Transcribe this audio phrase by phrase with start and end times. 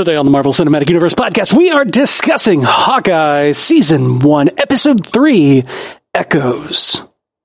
[0.00, 5.62] Today on the Marvel Cinematic Universe podcast, we are discussing Hawkeye Season 1, Episode 3,
[6.14, 7.02] Echoes.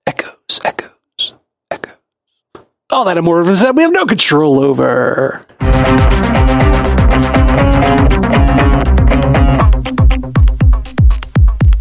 [0.07, 1.33] Echoes, echoes,
[1.69, 1.95] echoes.
[2.89, 5.45] All that and more of that we have no control over.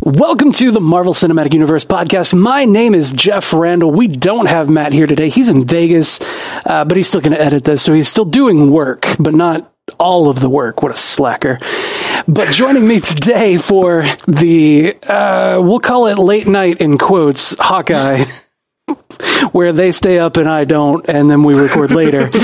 [0.02, 2.34] Welcome to the Marvel Cinematic Universe podcast.
[2.36, 3.92] My name is Jeff Randall.
[3.92, 5.28] We don't have Matt here today.
[5.28, 6.20] He's in Vegas,
[6.66, 9.73] uh, but he's still going to edit this, so he's still doing work, but not
[9.98, 10.82] all of the work.
[10.82, 11.58] What a slacker.
[12.26, 18.24] But joining me today for the, uh, we'll call it late night in quotes, Hawkeye,
[19.52, 22.30] where they stay up and I don't, and then we record later.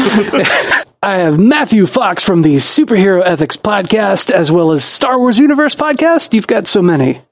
[1.02, 5.74] I have Matthew Fox from the Superhero Ethics Podcast, as well as Star Wars Universe
[5.74, 6.34] Podcast.
[6.34, 7.22] You've got so many.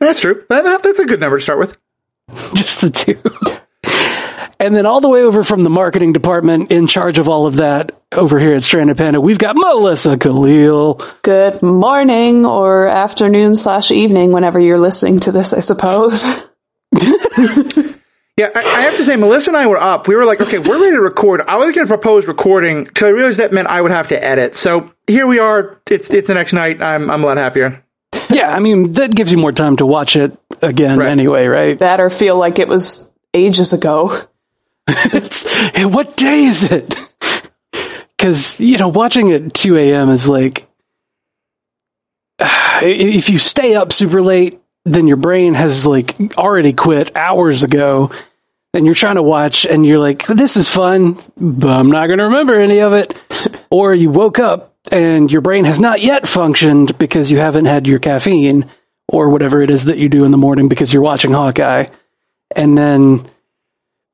[0.00, 0.44] That's true.
[0.48, 1.78] That, that- that's a good number to start with.
[2.54, 3.20] Just the two.
[4.58, 7.56] And then all the way over from the marketing department in charge of all of
[7.56, 11.02] that over here at Stranded Panda, we've got Melissa Khalil.
[11.22, 16.24] Good morning or afternoon slash evening whenever you're listening to this, I suppose.
[18.38, 20.06] Yeah, I, I have to say, Melissa and I were up.
[20.08, 21.40] We were like, okay, we're ready to record.
[21.48, 24.22] I was going to propose recording because I realized that meant I would have to
[24.22, 24.54] edit.
[24.54, 25.80] So here we are.
[25.90, 26.82] It's it's the next night.
[26.82, 27.82] I'm I'm a lot happier.
[28.28, 31.08] Yeah, I mean, that gives you more time to watch it again Right.
[31.08, 31.78] anyway, right?
[31.78, 34.20] that or feel like it was ages ago.
[35.08, 36.94] It's, hey, what day is it?
[38.16, 40.10] Because, you know, watching at 2 a.m.
[40.10, 40.68] is like,
[42.38, 48.10] if you stay up super late, then your brain has like already quit hours ago.
[48.72, 52.18] And you're trying to watch and you're like, this is fun, but I'm not going
[52.18, 53.16] to remember any of it.
[53.70, 57.86] or you woke up and your brain has not yet functioned because you haven't had
[57.86, 58.70] your caffeine
[59.08, 61.86] or whatever it is that you do in the morning because you're watching Hawkeye.
[62.54, 63.26] And then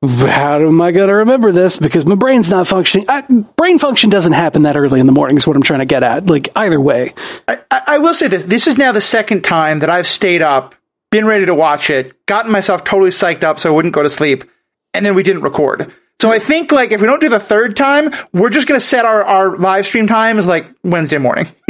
[0.03, 1.77] how am I going to remember this?
[1.77, 3.05] Because my brain's not functioning.
[3.09, 5.37] I, brain function doesn't happen that early in the morning.
[5.37, 6.25] Is what I'm trying to get at.
[6.25, 7.13] Like either way,
[7.47, 8.43] I, I, will say this.
[8.43, 10.75] This is now the second time that I've stayed up,
[11.09, 14.09] been ready to watch it, gotten myself totally psyched up so I wouldn't go to
[14.09, 14.43] sleep,
[14.93, 15.93] and then we didn't record.
[16.21, 18.85] So I think like if we don't do the third time, we're just going to
[18.85, 21.47] set our, our live stream time as like Wednesday morning.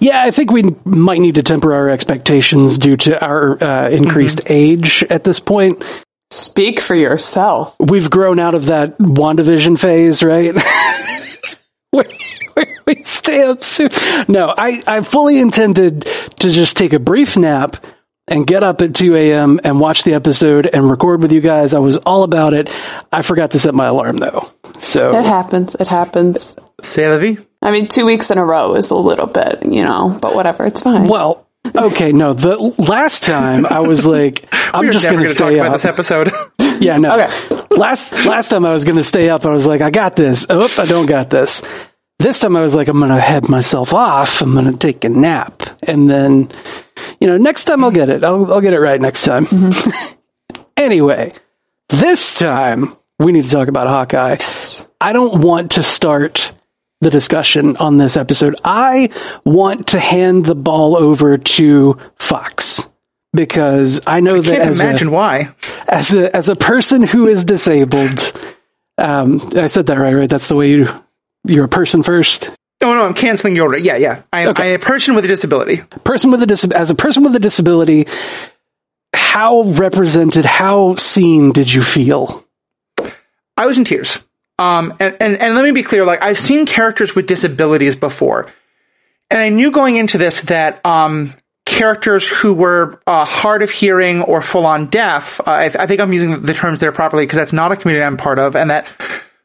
[0.00, 4.40] yeah, I think we might need to temper our expectations due to our uh, increased
[4.46, 5.84] age at this point.
[6.34, 7.76] Speak for yourself.
[7.78, 10.54] We've grown out of that WandaVision phase, right?
[11.90, 12.10] where,
[12.54, 13.90] where we stay up soon.
[14.28, 16.08] No, I, I fully intended
[16.40, 17.84] to just take a brief nap
[18.26, 19.60] and get up at 2 a.m.
[19.64, 21.74] and watch the episode and record with you guys.
[21.74, 22.68] I was all about it.
[23.12, 24.50] I forgot to set my alarm though.
[24.80, 25.76] So It happens.
[25.76, 26.56] It happens.
[26.82, 27.38] C'est la vie.
[27.62, 30.66] I mean, two weeks in a row is a little bit, you know, but whatever.
[30.66, 31.06] It's fine.
[31.06, 31.43] Well,
[31.74, 32.34] okay, no.
[32.34, 35.72] The last time I was like, I'm just going to talk stay about up.
[35.74, 36.32] this episode.
[36.80, 37.14] Yeah, no.
[37.14, 37.66] Okay.
[37.70, 40.44] Last last time I was going to stay up, I was like, I got this.
[40.50, 41.62] Oh, I don't got this.
[42.18, 44.42] This time I was like, I'm going to head myself off.
[44.42, 46.50] I'm going to take a nap, and then,
[47.20, 48.24] you know, next time I'll get it.
[48.24, 49.46] I'll I'll get it right next time.
[50.76, 51.32] anyway,
[51.90, 54.38] this time we need to talk about Hawkeye.
[55.00, 56.50] I don't want to start
[57.04, 58.56] the discussion on this episode.
[58.64, 59.10] I
[59.44, 62.80] want to hand the ball over to Fox
[63.32, 65.54] because I know that Can't as a, imagine why.
[65.86, 68.32] as a as a person who is disabled,
[68.98, 70.28] um, I said that right, right?
[70.30, 70.88] That's the way you
[71.44, 72.50] you're a person first.
[72.82, 73.78] Oh no, I'm canceling your order.
[73.78, 74.22] Yeah, yeah.
[74.32, 74.70] I, Okay.
[74.70, 75.78] I'm a person with a disability.
[76.04, 78.06] Person with a dis- as a person with a disability,
[79.14, 82.44] how represented, how seen did you feel?
[83.56, 84.18] I was in tears.
[84.58, 88.52] Um, and, and, and let me be clear, like, I've seen characters with disabilities before.
[89.30, 91.34] And I knew going into this that, um,
[91.66, 96.00] characters who were, uh, hard of hearing or full on deaf, uh, I, I think
[96.00, 98.70] I'm using the terms there properly because that's not a community I'm part of, and
[98.70, 98.86] that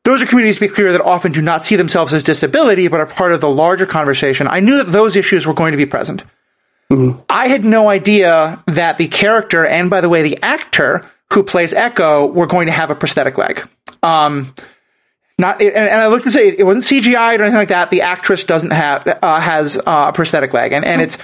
[0.03, 2.99] those are communities, to be clear, that often do not see themselves as disability, but
[2.99, 4.47] are part of the larger conversation.
[4.49, 6.23] I knew that those issues were going to be present.
[7.29, 11.73] I had no idea that the character, and by the way, the actor who plays
[11.73, 13.67] Echo, were going to have a prosthetic leg.
[14.01, 14.55] Um,
[15.39, 17.89] not, and, and I looked to say it wasn't CGI or anything like that.
[17.89, 21.17] The actress doesn't have uh, has uh, a prosthetic leg, and and it's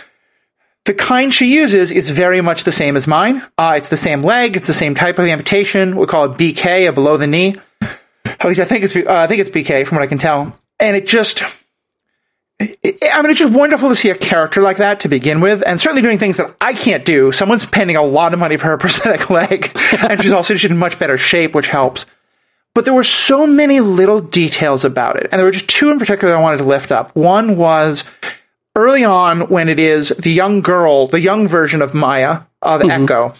[0.85, 3.43] the kind she uses is very much the same as mine.
[3.57, 5.97] Uh, it's the same leg, it's the same type of amputation.
[5.97, 7.55] We call it BK, a below the knee.
[8.25, 10.57] At least I think it's uh, I think it's BK from what I can tell,
[10.79, 11.43] and it just.
[12.59, 15.61] it- I mean, it's just wonderful to see a character like that to begin with,
[15.65, 17.31] and certainly doing things that I can't do.
[17.31, 20.77] Someone's spending a lot of money for her prosthetic leg, and she's also she's in
[20.77, 22.05] much better shape, which helps.
[22.75, 25.97] But there were so many little details about it, and there were just two in
[25.97, 27.15] particular I wanted to lift up.
[27.15, 28.03] One was
[28.75, 33.03] early on when it is the young girl, the young version of Maya of mm-hmm.
[33.03, 33.33] Echo.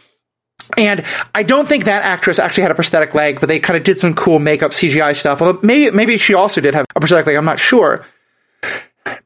[0.78, 1.04] And
[1.36, 3.98] I don't think that actress actually had a prosthetic leg, but they kind of did
[3.98, 5.42] some cool makeup CGI stuff.
[5.42, 7.36] Although maybe maybe she also did have a prosthetic leg.
[7.36, 8.06] I'm not sure.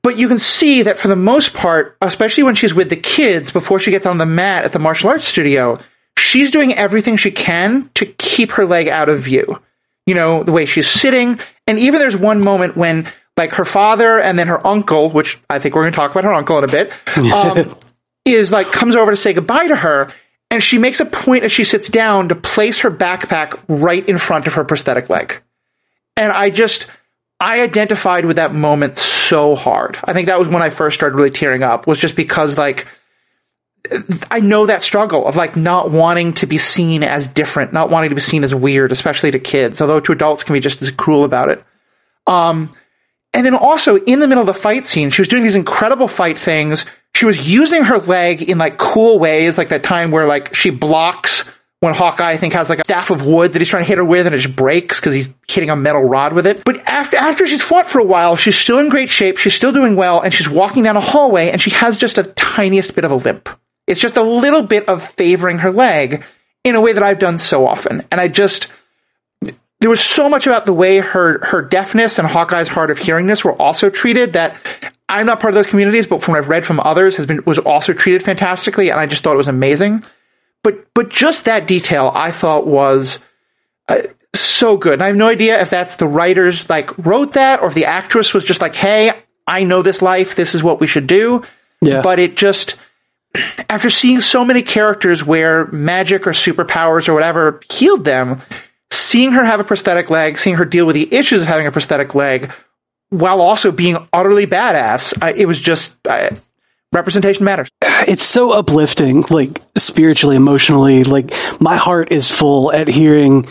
[0.02, 3.52] But you can see that for the most part, especially when she's with the kids
[3.52, 5.80] before she gets on the mat at the martial arts studio,
[6.18, 9.62] she's doing everything she can to keep her leg out of view.
[10.10, 11.40] You know, the way she's sitting.
[11.68, 13.08] And even there's one moment when
[13.38, 16.24] like her father and then her uncle, which I think we're going to talk about
[16.24, 16.92] her uncle in a bit,
[17.32, 17.76] um,
[18.26, 20.12] is like comes over to say goodbye to her.
[20.52, 24.18] And she makes a point as she sits down to place her backpack right in
[24.18, 25.42] front of her prosthetic leg.
[26.18, 26.88] And I just,
[27.40, 30.00] I identified with that moment so hard.
[30.04, 32.88] I think that was when I first started really tearing up was just because like,
[34.30, 38.10] I know that struggle of like not wanting to be seen as different, not wanting
[38.10, 40.92] to be seen as weird, especially to kids, although to adults can be just as
[40.92, 41.64] cruel about it.
[42.28, 42.74] Um,
[43.34, 46.08] and then also in the middle of the fight scene, she was doing these incredible
[46.08, 46.84] fight things.
[47.16, 50.70] She was using her leg in like cool ways, like that time where like she
[50.70, 51.44] blocks
[51.80, 53.98] when Hawkeye, I think, has like a staff of wood that he's trying to hit
[53.98, 56.64] her with and it just breaks because he's hitting a metal rod with it.
[56.66, 59.38] But after, after she's fought for a while, she's still in great shape.
[59.38, 62.24] She's still doing well and she's walking down a hallway and she has just a
[62.24, 63.50] tiniest bit of a limp.
[63.90, 66.24] It's just a little bit of favoring her leg
[66.64, 68.06] in a way that I've done so often.
[68.12, 68.68] And I just,
[69.42, 73.44] there was so much about the way her, her deafness and Hawkeye's hard of hearingness
[73.44, 74.56] were also treated that
[75.10, 77.44] I'm not part of those communities, but from what I've read from others has been,
[77.46, 78.92] was also treated fantastically.
[78.92, 80.04] And I just thought it was amazing.
[80.62, 83.18] But, but just that detail I thought was,
[83.88, 84.04] uh,
[84.36, 84.94] so good.
[84.94, 87.86] And I have no idea if that's the writers like wrote that or if the
[87.86, 89.12] actress was just like, Hey,
[89.48, 90.36] I know this life.
[90.36, 91.44] This is what we should do.
[91.82, 92.02] Yeah.
[92.04, 92.76] But it just,
[93.70, 98.42] after seeing so many characters where magic or superpowers or whatever healed them,
[98.92, 101.72] seeing her have a prosthetic leg, seeing her deal with the issues of having a
[101.72, 102.52] prosthetic leg,
[103.10, 106.32] while also being utterly badass, I, it was just I,
[106.92, 107.70] representation matters.
[107.82, 111.04] It's so uplifting, like spiritually, emotionally.
[111.04, 113.48] Like my heart is full at hearing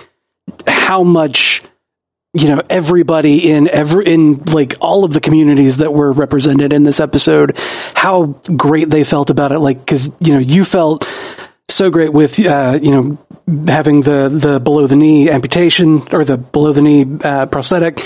[0.67, 1.63] how much
[2.35, 6.85] you know everybody in every in like all of the communities that were represented in
[6.85, 7.57] this episode
[7.95, 8.27] how
[8.57, 9.61] great they felt about it.
[9.61, 11.07] Like cuz you know you felt
[11.71, 13.19] so great with uh, you know
[13.67, 18.05] having the the below the knee amputation or the below the knee uh, prosthetic.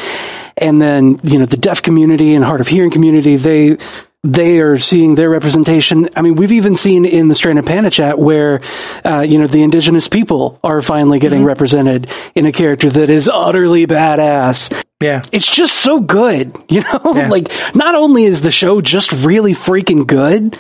[0.57, 3.79] And then you know the deaf community and hard of hearing community they
[4.25, 6.09] they are seeing their representation.
[6.15, 8.61] I mean, we've even seen in the Stranded of Panachat where,
[9.05, 11.49] uh, you know, the indigenous people are finally getting mm-hmm.
[11.49, 14.73] represented in a character that is utterly badass.
[15.01, 15.23] Yeah.
[15.33, 17.01] It's just so good, you know?
[17.15, 17.29] Yeah.
[17.29, 20.57] like, not only is the show just really freaking good,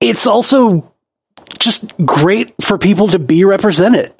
[0.00, 0.92] it's also
[1.58, 4.12] just great for people to be represented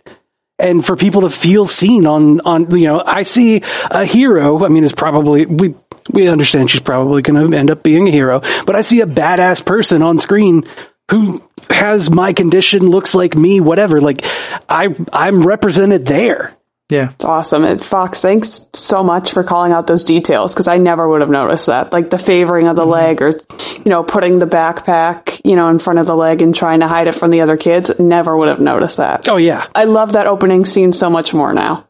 [0.58, 4.64] and for people to feel seen on, on, you know, I see a hero.
[4.64, 5.74] I mean, it's probably, we,
[6.12, 9.06] we understand she's probably going to end up being a hero, but I see a
[9.06, 10.64] badass person on screen
[11.10, 14.00] who has my condition, looks like me, whatever.
[14.00, 14.24] Like
[14.68, 16.56] I, I'm represented there.
[16.90, 17.10] Yeah.
[17.10, 17.64] It's awesome.
[17.64, 21.30] And Fox, thanks so much for calling out those details because I never would have
[21.30, 21.92] noticed that.
[21.92, 22.90] Like the favoring of the mm-hmm.
[22.90, 23.40] leg or,
[23.76, 26.88] you know, putting the backpack, you know, in front of the leg and trying to
[26.88, 27.98] hide it from the other kids.
[28.00, 29.28] Never would have noticed that.
[29.28, 29.66] Oh, yeah.
[29.74, 31.88] I love that opening scene so much more now.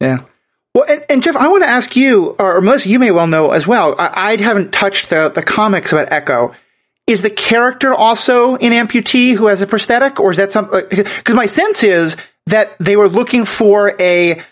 [0.00, 0.24] Yeah.
[0.74, 3.50] Well, and, and, Jeff, I want to ask you, or Melissa, you may well know
[3.50, 3.94] as well.
[3.98, 6.54] I, I haven't touched the, the comics about Echo.
[7.06, 10.80] Is the character also an amputee who has a prosthetic, or is that something?
[10.80, 12.16] Uh, because my sense is
[12.46, 14.42] that they were looking for a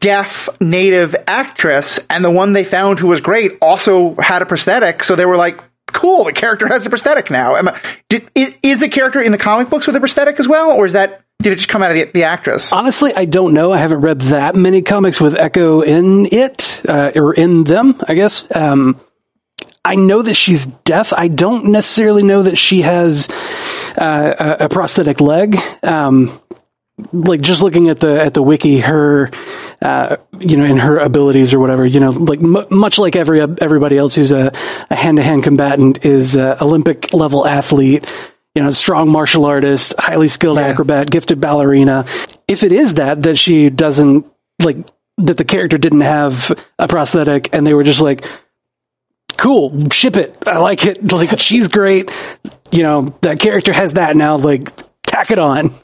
[0.00, 5.04] deaf native actress, and the one they found who was great also had a prosthetic.
[5.04, 5.60] So they were like,
[5.92, 9.38] "Cool, the character has a prosthetic now." Am I, did, is the character in the
[9.38, 11.90] comic books with a prosthetic as well, or is that did it just come out
[11.90, 12.70] of the, the, actress?
[12.72, 13.72] Honestly, I don't know.
[13.72, 18.14] I haven't read that many comics with Echo in it, uh, or in them, I
[18.14, 18.44] guess.
[18.54, 19.00] Um,
[19.84, 21.12] I know that she's deaf.
[21.12, 23.28] I don't necessarily know that she has
[23.98, 25.58] uh, a, prosthetic leg.
[25.82, 26.40] Um,
[27.12, 29.30] like just looking at the at the wiki, her,
[29.80, 33.40] uh, you know, in her abilities or whatever, you know, like m- much like every
[33.40, 34.52] everybody else who's a
[34.88, 38.06] hand to hand combatant is a Olympic level athlete
[38.54, 40.66] you know, strong martial artist, highly skilled yeah.
[40.66, 42.04] acrobat, gifted ballerina.
[42.46, 44.26] If it is that, that she doesn't,
[44.58, 44.76] like,
[45.18, 48.24] that the character didn't have a prosthetic and they were just like,
[49.38, 50.36] cool, ship it.
[50.46, 51.00] I like it.
[51.12, 52.10] Like, she's great.
[52.70, 54.70] You know, that character has that now, like,
[55.02, 55.74] tack it on.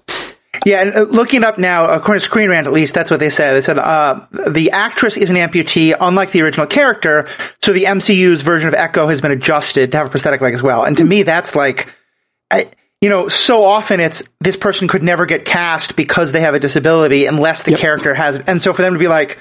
[0.64, 3.30] Yeah, and uh, looking up now, according to Screen Rant, at least that's what they
[3.30, 3.54] said.
[3.54, 7.28] They said uh, the actress is an amputee, unlike the original character.
[7.62, 10.62] So the MCU's version of Echo has been adjusted to have a prosthetic leg as
[10.62, 10.84] well.
[10.84, 11.88] And to me, that's like
[12.50, 16.54] I, you know, so often it's this person could never get cast because they have
[16.54, 17.80] a disability unless the yep.
[17.80, 19.38] character has, and so for them to be like,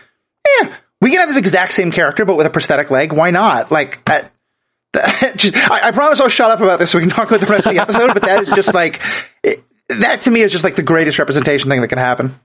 [0.62, 3.14] yeah, we can have this exact same character but with a prosthetic leg.
[3.14, 3.72] Why not?
[3.72, 4.32] Like that.
[4.94, 7.42] that just, I, I, promise I'll shut up about this so we can talk about
[7.42, 8.14] the rest of the episode.
[8.14, 9.02] but that is just like
[9.44, 12.40] it, that to me is just like the greatest representation thing that can happen.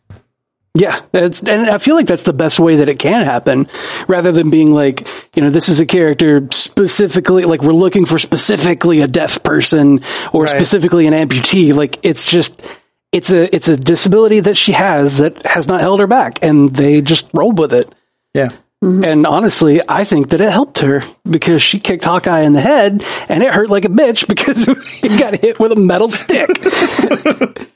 [0.74, 3.68] Yeah, it's, and I feel like that's the best way that it can happen,
[4.08, 8.18] rather than being like, you know, this is a character specifically, like we're looking for
[8.18, 10.00] specifically a deaf person
[10.32, 10.50] or Right.
[10.56, 11.74] specifically an amputee.
[11.74, 12.66] Like it's just,
[13.12, 16.74] it's a, it's a disability that she has that has not held her back, and
[16.74, 17.94] they just rolled with it.
[18.32, 18.48] Yeah.
[18.82, 19.04] Mm-hmm.
[19.04, 23.04] And honestly, I think that it helped her because she kicked Hawkeye in the head
[23.28, 24.64] and it hurt like a bitch because
[25.00, 26.48] he got hit with a metal stick.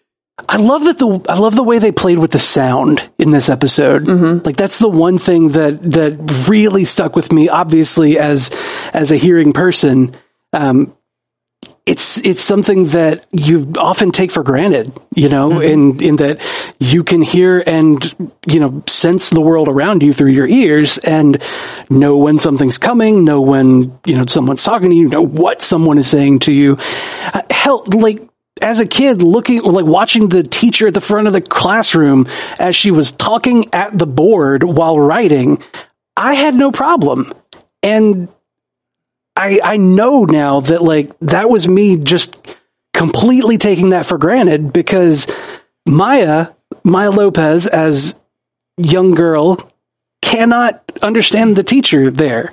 [0.49, 3.49] I love that the I love the way they played with the sound in this
[3.49, 4.07] episode.
[4.45, 7.49] Like that's the one thing that that really stuck with me.
[7.49, 8.51] Obviously, as
[8.93, 10.15] as a hearing person,
[10.53, 10.97] um,
[11.87, 16.41] it's it's something that you often take for granted, you know, in in that
[16.81, 21.41] you can hear and you know sense the world around you through your ears and
[21.89, 25.97] know when something's coming, know when you know someone's talking to you, know what someone
[25.99, 26.77] is saying to you.
[27.33, 28.29] Uh, hell, like
[28.61, 32.27] as a kid looking like watching the teacher at the front of the classroom
[32.59, 35.63] as she was talking at the board while writing,
[36.17, 37.33] I had no problem.
[37.83, 38.29] And
[39.37, 42.37] I I know now that like that was me just
[42.95, 45.27] completely taking that for granted because
[45.87, 46.49] Maya
[46.83, 48.15] Maya Lopez as
[48.79, 49.71] young girl
[50.23, 52.53] cannot understand the teacher there.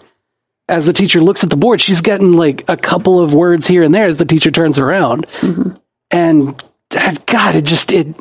[0.69, 3.83] As the teacher looks at the board, she's getting like a couple of words here
[3.83, 5.27] and there as the teacher turns around.
[5.41, 5.75] Mm-hmm.
[6.13, 8.15] And that, God, it just it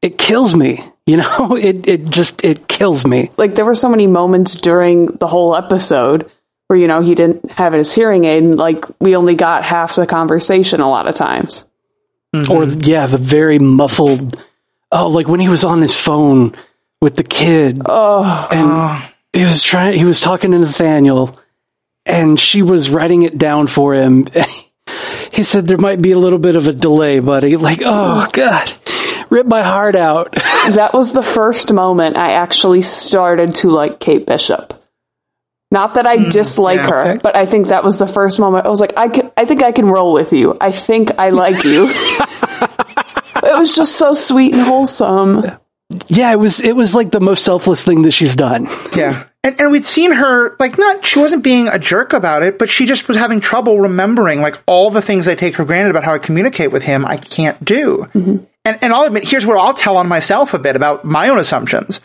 [0.00, 0.84] it kills me.
[1.06, 3.30] You know, it it just it kills me.
[3.36, 6.28] like there were so many moments during the whole episode
[6.66, 9.94] where you know he didn't have his hearing aid and like we only got half
[9.94, 11.66] the conversation a lot of times
[12.48, 14.42] or yeah, the very muffled.
[14.90, 16.56] Oh, like when he was on his phone
[17.00, 19.98] with the kid, oh and he was trying.
[19.98, 21.38] He was talking to Nathaniel,
[22.06, 24.26] and she was writing it down for him.
[25.32, 27.56] he said there might be a little bit of a delay, buddy.
[27.56, 28.72] Like, oh god,
[29.30, 30.32] rip my heart out.
[30.32, 34.78] that was the first moment i actually started to like kate bishop.
[35.70, 37.20] Not that i hmm, dislike yeah, her okay.
[37.22, 38.66] but i think that was the first moment.
[38.66, 40.56] I was like i can i think i can roll with you.
[40.60, 41.92] I think i like you.
[43.34, 45.42] It was just so sweet and wholesome
[46.08, 46.60] yeah, it was.
[46.60, 48.68] It was like the most selfless thing that she's done.
[48.96, 49.24] Yeah.
[49.44, 52.70] And, and we'd seen her, like, not, she wasn't being a jerk about it, but
[52.70, 56.04] she just was having trouble remembering, like, all the things I take for granted about
[56.04, 58.06] how I communicate with him, I can't do.
[58.14, 58.44] Mm-hmm.
[58.64, 61.40] And, and I'll admit, here's where I'll tell on myself a bit about my own
[61.40, 62.00] assumptions.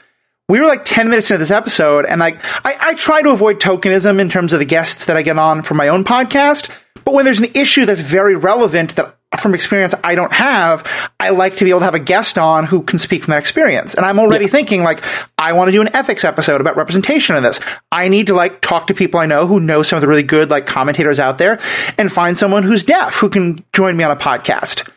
[0.50, 3.60] We were like 10 minutes into this episode, and like, I, I try to avoid
[3.60, 6.72] tokenism in terms of the guests that I get on for my own podcast,
[7.03, 10.86] but when there's an issue that's very relevant that from experience I don't have,
[11.20, 13.39] I like to be able to have a guest on who can speak from that
[13.39, 13.94] experience.
[13.94, 15.03] And I'm already thinking like,
[15.38, 17.60] I want to do an ethics episode about representation in this.
[17.91, 20.24] I need to like talk to people I know who know some of the really
[20.24, 21.60] good like commentators out there
[21.98, 24.89] and find someone who's deaf who can join me on a podcast.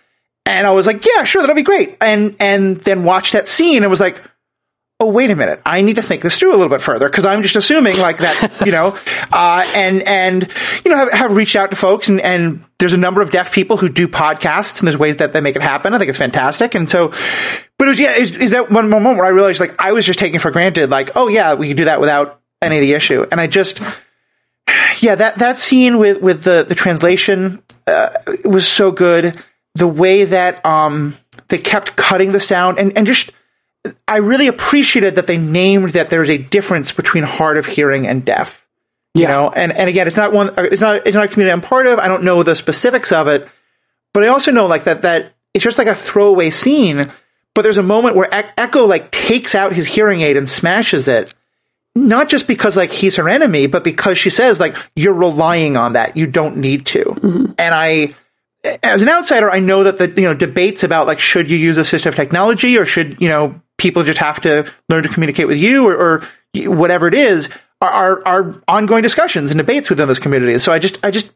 [0.46, 1.96] And I was like, yeah, sure, that'll be great.
[2.00, 4.22] And, and then watch that scene and was like,
[5.00, 5.62] oh, wait a minute.
[5.64, 8.18] I need to think this through a little bit further because I'm just assuming like
[8.18, 8.98] that, you know,
[9.32, 10.46] uh, and, and,
[10.84, 13.50] you know, have, have reached out to folks and, and there's a number of deaf
[13.50, 15.94] people who do podcasts and there's ways that they make it happen.
[15.94, 16.74] I think it's fantastic.
[16.74, 17.08] And so,
[17.78, 20.04] but it was, yeah, is, is that one moment where I realized like I was
[20.04, 22.92] just taking for granted, like, oh yeah, we could do that without any of the
[22.92, 23.24] issue.
[23.32, 23.80] And I just,
[25.00, 28.10] yeah, that, that scene with, with the, the translation, uh,
[28.44, 29.42] was so good.
[29.76, 31.16] The way that, um,
[31.48, 33.30] they kept cutting the sound and, and just,
[34.06, 38.24] I really appreciated that they named that there's a difference between hard of hearing and
[38.24, 38.66] deaf.
[39.14, 39.28] You Yeah.
[39.28, 41.86] know, and, and again, it's not one, it's not, it's not a community I'm part
[41.86, 41.98] of.
[41.98, 43.48] I don't know the specifics of it,
[44.12, 47.10] but I also know like that, that it's just like a throwaway scene,
[47.54, 51.08] but there's a moment where E- Echo like takes out his hearing aid and smashes
[51.08, 51.34] it.
[51.96, 55.94] Not just because like he's her enemy, but because she says like, you're relying on
[55.94, 56.16] that.
[56.16, 57.02] You don't need to.
[57.04, 57.52] Mm-hmm.
[57.58, 58.14] And I,
[58.84, 61.76] as an outsider, I know that the you know debates about like should you use
[61.78, 65.88] assistive technology or should you know people just have to learn to communicate with you
[65.88, 66.28] or, or
[66.66, 67.48] whatever it is
[67.80, 70.62] are, are ongoing discussions and debates within those communities.
[70.62, 71.30] So I just I just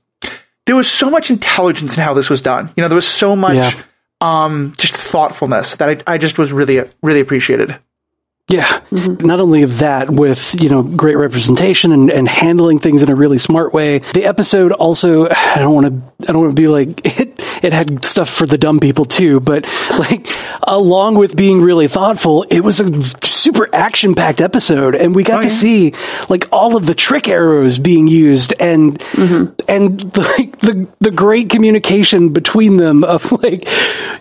[0.67, 2.71] there was so much intelligence in how this was done.
[2.77, 3.73] You know, there was so much Yeah.
[4.21, 7.79] um just thoughtfulness that I I just was really really appreciated.
[8.49, 8.81] Yeah.
[8.91, 9.27] Mm-hmm.
[9.27, 13.15] Not only of that, with, you know, great representation and, and handling things in a
[13.15, 14.01] really smart way.
[14.01, 17.73] The episode also, I don't want to, I don't want to be like, it, it
[17.73, 19.67] had stuff for the dumb people too, but
[19.99, 20.31] like,
[20.63, 22.91] along with being really thoughtful, it was a
[23.45, 25.55] super action packed episode and we got oh, to yeah.
[25.55, 25.93] see
[26.31, 29.53] like all of the trick arrows being used and, mm-hmm.
[29.69, 33.69] and like the, the great communication between them of like,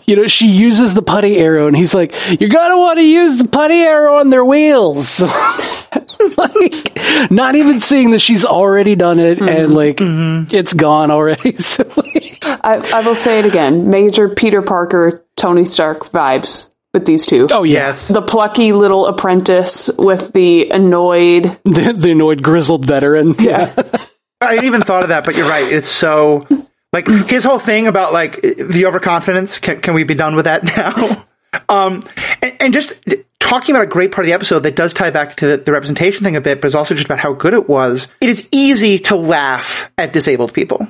[0.06, 3.38] you know, she uses the putty arrow and he's like, you're gonna want to use
[3.38, 5.22] the putty arrow on their wheels.
[6.38, 9.48] like, not even seeing that she's already done it mm-hmm.
[9.48, 10.54] and like, mm-hmm.
[10.54, 11.56] it's gone already.
[11.58, 17.06] so, like, I, I will say it again major peter parker tony stark vibes with
[17.06, 17.48] these two.
[17.52, 18.08] Oh Yes.
[18.08, 21.44] The plucky little apprentice with the annoyed.
[21.64, 23.36] the, the annoyed grizzled veteran.
[23.40, 23.74] Yeah.
[24.42, 25.72] I hadn't even thought of that, but you're right.
[25.72, 26.48] It's so
[26.92, 29.60] like his whole thing about like the overconfidence.
[29.60, 31.26] Can, can we be done with that now?
[31.70, 32.04] um,
[32.42, 32.94] and, and just
[33.40, 35.72] talking about a great part of the episode that does tie back to the, the
[35.72, 38.08] representation thing a bit, but it's also just about how good it was.
[38.22, 40.88] It is easy to laugh at disabled people.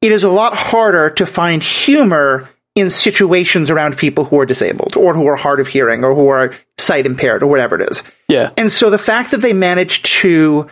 [0.00, 4.96] It is a lot harder to find humor in situations around people who are disabled
[4.96, 8.02] or who are hard of hearing or who are sight impaired or whatever it is.
[8.28, 8.50] yeah.
[8.56, 10.68] And so the fact that they managed to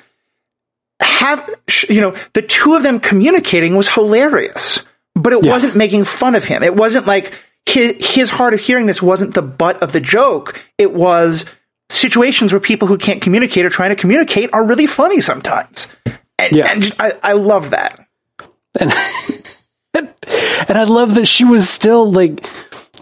[1.00, 1.48] have,
[1.88, 4.80] you know, the two of them communicating was hilarious,
[5.14, 5.50] but it Yeah.
[5.52, 6.62] wasn't making fun of him.
[6.62, 7.32] It wasn't like
[7.66, 10.60] his, his hard of hearingness wasn't the butt of the joke.
[10.78, 11.44] It was
[11.90, 15.86] situations where people who can't communicate or trying to communicate are really funny sometimes.
[16.38, 16.70] And, Yeah.
[16.70, 17.98] and I, I love that.
[18.78, 18.92] and
[20.68, 22.46] and I love that she was still like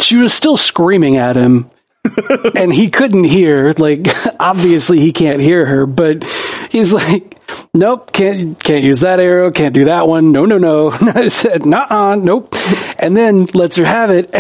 [0.01, 1.71] she was still screaming at him.
[2.55, 4.07] And he couldn't hear like
[4.41, 6.23] obviously he can't hear her but
[6.71, 7.37] he's like
[7.75, 10.91] nope can't can't use that arrow can't do that one no no no.
[10.93, 12.55] I said nah nope.
[13.01, 14.31] And then lets her have it.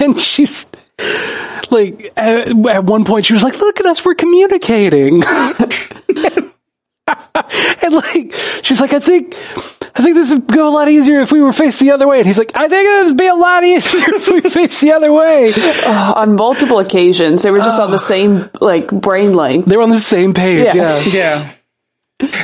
[0.00, 0.66] And she's
[1.70, 5.24] like at, at one point she was like look at us we're communicating.
[7.82, 9.34] And like she's like i think
[9.98, 12.18] i think this would go a lot easier if we were faced the other way
[12.18, 14.92] and he's like i think it would be a lot easier if we faced the
[14.92, 15.52] other way
[16.16, 19.66] On multiple occasions, they were just on the same like brain length.
[19.68, 21.02] they were on the same page Yeah.
[21.02, 21.52] yeah, Yeah.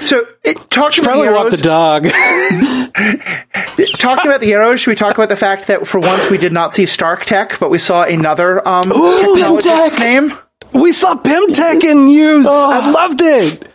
[0.03, 2.03] So it, talking about probably the walk the dog
[3.99, 6.53] talking about the arrows, should we talk about the fact that for once we did
[6.53, 9.99] not see Stark Tech, but we saw another um, technologist's Pym Tech!
[9.99, 10.39] name?
[10.75, 13.72] we saw Pym Tech in use i loved it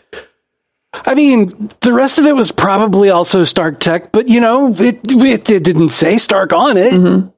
[1.06, 5.00] I mean, the rest of it was probably also Stark Tech, but you know, it
[5.10, 6.94] it, it didn't say Stark on it.
[6.94, 7.30] Mm-hmm.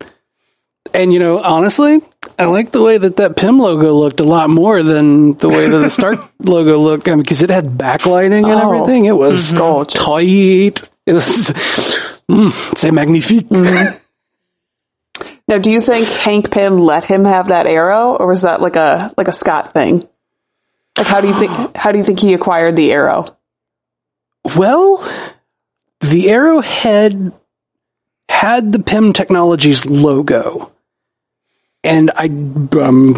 [0.94, 2.02] And you know, honestly,
[2.38, 5.68] I like the way that that Pym logo looked a lot more than the way
[5.68, 9.06] that the Stark logo looked, I mean, because it had backlighting and Oh, everything.
[9.06, 9.58] It was mm-hmm.
[9.58, 9.94] gorgeous.
[9.94, 10.90] tight.
[11.06, 11.52] It was
[12.30, 13.50] mm, c'est magnifique.
[13.50, 13.98] Mm-hmm.
[15.50, 18.76] Now, do you think Hank Pym let him have that arrow, or was that like
[18.76, 20.08] a like a Scott thing?
[20.96, 23.36] Like, how do you think how do you think he acquired the arrow?
[24.44, 24.98] Well,
[26.02, 27.34] the Arrowhead
[28.30, 30.72] had the Pym Technologies logo.
[31.84, 33.18] And I, um,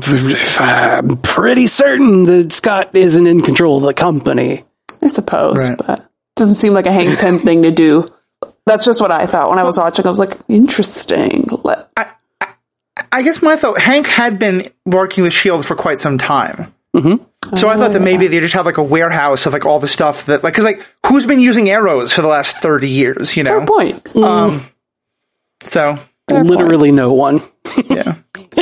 [0.60, 4.64] I'm pretty certain that Scott isn't in control of the company.
[5.02, 5.78] I suppose, Right.
[5.78, 6.06] but it
[6.36, 8.08] doesn't seem like a Hank Pym thing to do.
[8.68, 10.06] That's just what I thought when I was watching.
[10.06, 11.48] I was like, interesting.
[11.64, 11.88] Let-
[13.12, 15.64] I guess my thought, Hank had been working with S.H.I.E.L.D.
[15.64, 16.74] For quite some time.
[16.96, 17.24] Mm-hmm.
[17.56, 19.88] So I thought that maybe they just have like a warehouse of like all the
[19.88, 23.44] stuff that, like, cause like, who's been using arrows for the last 30 years, you
[23.44, 23.58] know?
[23.58, 24.16] Fair point.
[24.16, 24.68] Um,
[25.64, 25.96] so,
[26.30, 26.46] Fair point.
[26.46, 27.42] Literally no one.
[27.90, 28.18] yeah.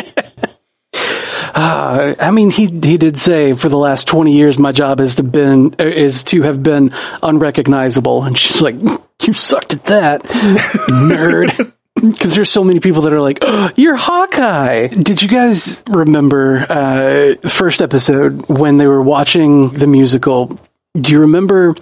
[1.52, 5.16] Uh, I mean, he he did say for the last twenty years, my job is
[5.16, 8.76] to been is to have been unrecognizable, and she's like,
[9.24, 13.96] "You sucked at that, nerd." Because there's so many people that are like, oh, "You're
[13.96, 20.60] Hawkeye." Did you guys remember uh, the first episode when they were watching the musical?
[21.00, 21.76] Do you remember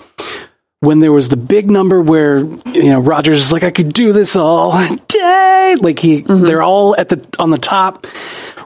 [0.80, 4.12] when there was the big number where you know Rogers is like, "I could do
[4.12, 8.08] this all day," like he they're all at the on the top.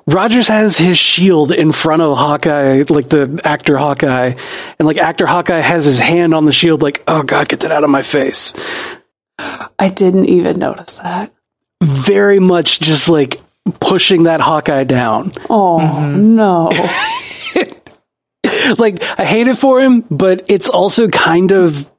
[0.08, 4.34] Rogers has his shield in front of Hawkeye, like the actor Hawkeye,
[4.80, 7.71] and like actor Hawkeye has his hand on the shield, like, "Oh God, get that
[7.71, 8.54] out of my face."
[9.80, 11.34] I didn't even notice that.
[11.82, 13.41] Very much just like
[13.80, 15.34] pushing that Hawkeye down.
[15.49, 16.71] Oh no!
[18.77, 21.89] Like I hate it for him, but it's also kind of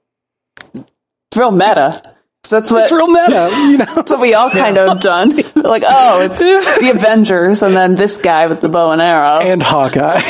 [0.74, 2.02] It's real meta.
[2.44, 3.94] So that's what it's real meta, you know.
[3.94, 5.30] that's what we all kind of done.
[5.54, 9.40] like, oh, it's the Avengers, and then this guy with the bow and arrow.
[9.40, 10.20] and Hawkeye.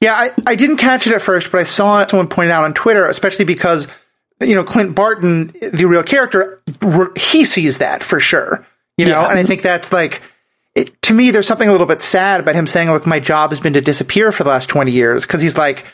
[0.00, 2.64] Yeah, I, I didn't catch it at first, but I saw someone point it out
[2.64, 3.86] on Twitter, especially because,
[4.42, 6.60] you know, Clint Barton, the real character,
[7.16, 8.66] he sees that for sure.
[8.98, 9.28] You know, Yeah.
[9.28, 10.22] and I think that's like,
[10.74, 13.50] it, to me, there's something a little bit sad about him saying, look, my job
[13.50, 15.24] has been to disappear for the last 20 years.
[15.26, 15.84] Cause he's like,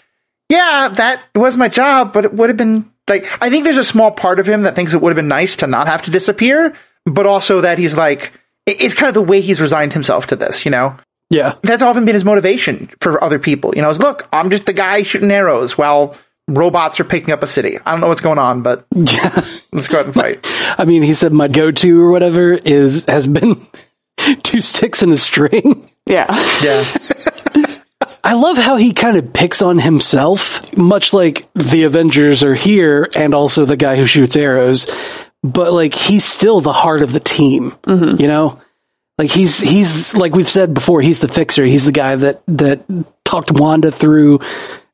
[0.49, 3.85] yeah, that was my job, but it would have been like, I think there's a
[3.85, 6.11] small part of him that thinks it would have been nice to not have to
[6.11, 8.33] disappear, but also that he's like,
[8.67, 10.97] it- it's kind of the way he's resigned himself to this, you know?
[11.31, 11.57] yeah.
[11.63, 13.73] that's often been his motivation for other people.
[13.77, 16.17] You know, is look, I'm just the guy shooting arrows while
[16.49, 17.79] robots are picking up a city.
[17.85, 19.45] I don't know what's going on, but Yeah.
[19.73, 20.45] let's go out and fight.
[20.79, 23.67] I mean, he said my go-to or whatever is has been
[24.43, 25.91] two sticks and a string.
[26.07, 26.27] yeah,
[26.65, 26.85] Yeah.
[28.25, 33.09] I love how he kind of picks on himself, much like the Avengers are here
[33.15, 34.87] and also the guy who shoots arrows,
[35.43, 38.21] but like he's still the heart of the team, mm-hmm.
[38.21, 38.61] you know?
[39.19, 41.65] Like he's he's like we've said before, he's the fixer.
[41.65, 42.85] He's the guy that that
[43.25, 44.41] talked Wanda through,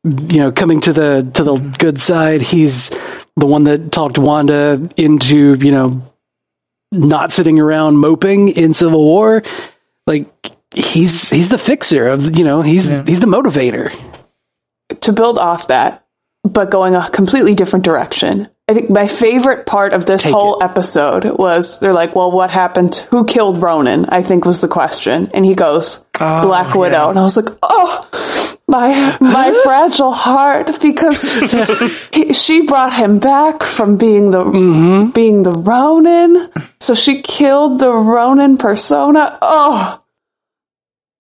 [0.05, 2.43] you know, coming to the to the good side.
[2.43, 2.91] He's
[3.37, 6.03] the one that talked Wanda into you know
[6.93, 9.43] not sitting around moping in Civil War.
[10.07, 10.29] Like
[10.75, 13.93] he's he's the fixer of you know he's he's the motivator.
[15.01, 16.07] to build off that,
[16.43, 18.49] but going a completely different direction.
[18.67, 22.49] I think my favorite part of this Take whole episode was they're like, well, what
[22.49, 22.95] happened?
[23.11, 24.07] Who killed Ronin?
[24.07, 25.31] I think was the question.
[25.35, 27.11] And he goes, oh, Black Widow.
[27.11, 28.09] And I was like, oh,
[28.67, 31.21] my, my fragile heart because
[32.11, 35.11] he, she brought him back from being the, mm-hmm.
[35.11, 36.51] being the Ronin.
[36.81, 39.39] So she killed the Ronin persona.
[39.43, 40.01] Oh,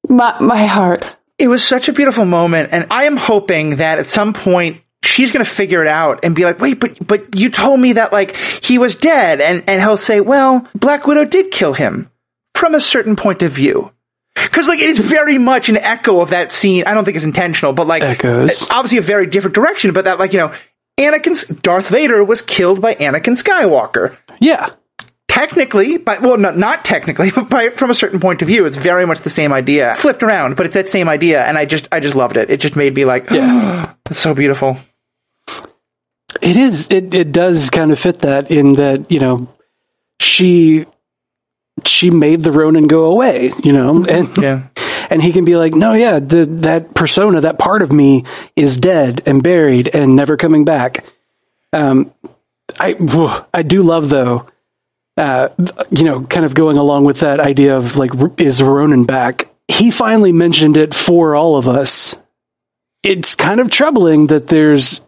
[0.08, 1.18] my, my heart.
[1.36, 5.32] It was such a beautiful moment, and I am hoping that at some point she's
[5.32, 8.12] going to figure it out and be like, "Wait, but but you told me that
[8.12, 12.10] like he was dead," and and he'll say, "Well, Black Widow did kill him
[12.54, 13.90] from a certain point of view."
[14.34, 16.84] Because like it is very much an echo of that scene.
[16.86, 18.68] I don't think it's intentional, but like Echoes.
[18.70, 19.92] obviously a very different direction.
[19.92, 20.52] But that like you know,
[20.98, 24.70] Anakin's Darth Vader was killed by Anakin Skywalker Yeah,
[25.28, 28.76] technically, but well, not not technically, but by, from a certain point of view, it's
[28.76, 31.88] very much the same idea, flipped around, but it's that same idea, and I just
[31.92, 32.50] I just loved it.
[32.50, 33.92] It just made me like, Yeah.
[34.10, 34.78] it's so beautiful.
[36.44, 36.88] It is.
[36.90, 39.48] It it does kind of fit that in that you know
[40.20, 40.86] she
[41.84, 43.52] she made the Ronin go away.
[43.62, 44.68] You know, and Yeah,
[45.10, 48.24] and he can be like, no, yeah, the, that persona, that part of me
[48.56, 51.04] is dead and buried and never coming back.
[51.72, 52.12] Um,
[52.78, 52.94] I,
[53.52, 54.48] I do love though,
[55.16, 55.48] uh,
[55.90, 59.48] you know, kind of going along with that idea of like, is Ronin back?
[59.68, 62.16] He finally mentioned it for all of us.
[63.02, 65.00] It's kind of troubling that there's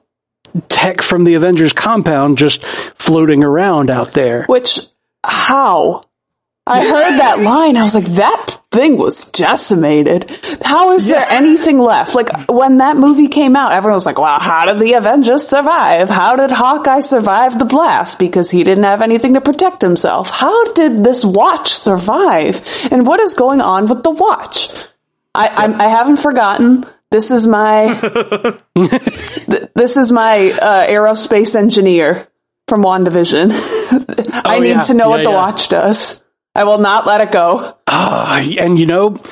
[0.68, 2.64] tech from the Avengers compound just
[2.96, 4.44] floating around out there.
[4.44, 4.80] Which,
[5.24, 6.04] how?
[6.66, 7.76] I heard that line.
[7.76, 10.30] I was like, that thing was decimated.
[10.62, 12.14] How is there anything left?
[12.14, 16.10] Like, when that movie came out, everyone was like, well, how did the Avengers survive?
[16.10, 18.18] How did Hawkeye survive the blast?
[18.18, 20.28] Because he didn't have anything to protect himself.
[20.28, 22.60] How did this watch survive?
[22.90, 24.68] And what is going on with the watch?
[25.34, 26.84] I, I'm, I haven't forgotten.
[27.10, 27.94] This is my,
[28.74, 32.26] th- this is my, uh, aerospace engineer
[32.68, 33.52] from WandaVision.
[34.44, 34.80] I Oh, need yeah.
[34.82, 35.36] to know Yeah, what the yeah.
[35.36, 36.24] watch does.
[36.54, 37.76] I will not let it go.
[37.86, 39.22] Ah, and you know,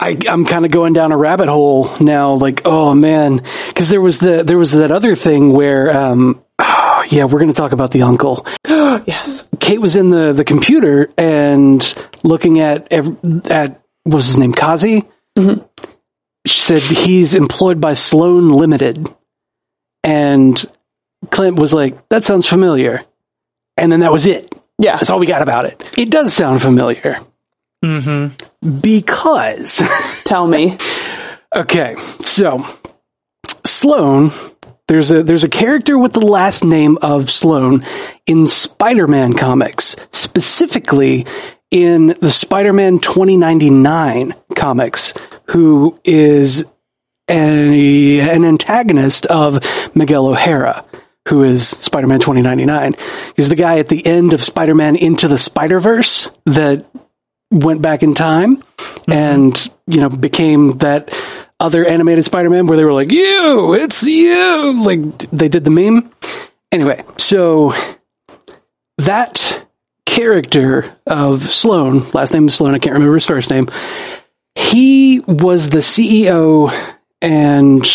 [0.00, 2.34] I, I'm kind of going down a rabbit hole now.
[2.34, 7.04] Like, oh man, because there was the there was that other thing where, um, oh,
[7.10, 8.46] yeah, we're going to talk about the uncle.
[9.06, 9.48] Yes.
[9.60, 11.82] Kate was in the the computer and
[12.22, 15.04] looking at at what was his name, Kazi.
[16.46, 19.06] She said he's employed by Sloan Limited,
[20.04, 20.64] and
[21.30, 23.02] Clint was like, "That sounds familiar,"
[23.76, 24.54] and then that was it.
[24.78, 24.96] Yeah.
[24.96, 25.82] That's all we got about it.
[25.96, 27.20] It does sound familiar.
[27.84, 28.80] Mm-hmm.
[28.80, 29.82] Because,
[30.24, 30.78] Tell me.
[31.54, 32.64] okay, so
[33.66, 34.32] Sloan,
[34.88, 37.84] there's a there's a character with the last name of Sloan
[38.26, 41.26] in Spider-Man comics, specifically
[41.70, 45.12] in the Spider-Man 2099 comics,
[45.50, 46.64] who is
[47.28, 49.64] a, an antagonist of
[49.94, 50.84] Miguel O'Hara,
[51.28, 52.96] who is Spider-Man 2099.
[53.36, 56.86] He's the guy at the end of Spider-Man Into the Spider-Verse that
[57.50, 59.12] went back in time mm-hmm.
[59.12, 61.12] and, you know, became that
[61.60, 64.82] other animated Spider-Man where they were like, you, it's you.
[64.82, 66.10] Like they did the meme.
[66.70, 67.74] Anyway, so
[68.98, 69.66] that
[70.04, 73.68] character of Sloan, last name is Sloan, I can't remember his first name.
[74.54, 77.86] He was the CEO and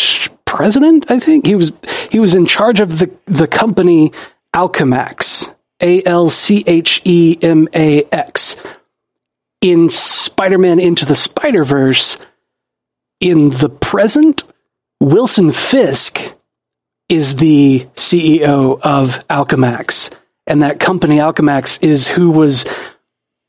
[0.44, 1.46] president, I think.
[1.46, 1.72] He was
[2.10, 4.12] he was in charge of the the company
[4.54, 8.56] Alchemax, A L C H E M A X.
[9.60, 12.18] In Spider-Man Into the Spider-Verse,
[13.18, 14.44] in the present,
[15.00, 16.20] Wilson Fisk
[17.08, 20.12] is the CEO of Alchemax.
[20.46, 22.66] And that company, Alchemax, is who was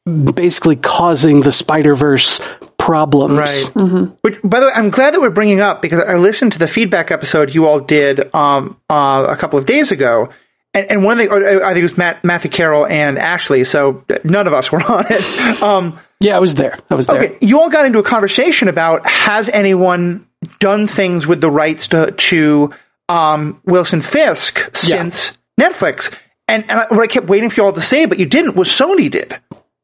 [0.05, 2.39] basically causing the Spider Verse
[2.85, 3.37] problems.
[3.37, 4.07] Right.
[4.21, 6.67] Which, by the way, I'm glad that we're bringing up because I listened to the
[6.67, 10.29] feedback episode you all did um, uh, a couple of days ago,
[10.73, 13.63] and, and one of the I think it was Matt, Matthew Carroll and Ashley.
[13.63, 15.63] So none of us were on it.
[15.63, 16.77] Um, Yeah, I was there.
[16.89, 17.17] I was there.
[17.23, 20.27] okay, you all got into a conversation about has anyone
[20.59, 22.71] done things with the rights to, to
[23.09, 26.13] um, Wilson Fisk since Netflix?
[26.47, 28.55] And, and I, what I kept waiting for you all to say, but you didn't,
[28.55, 29.39] was Sony did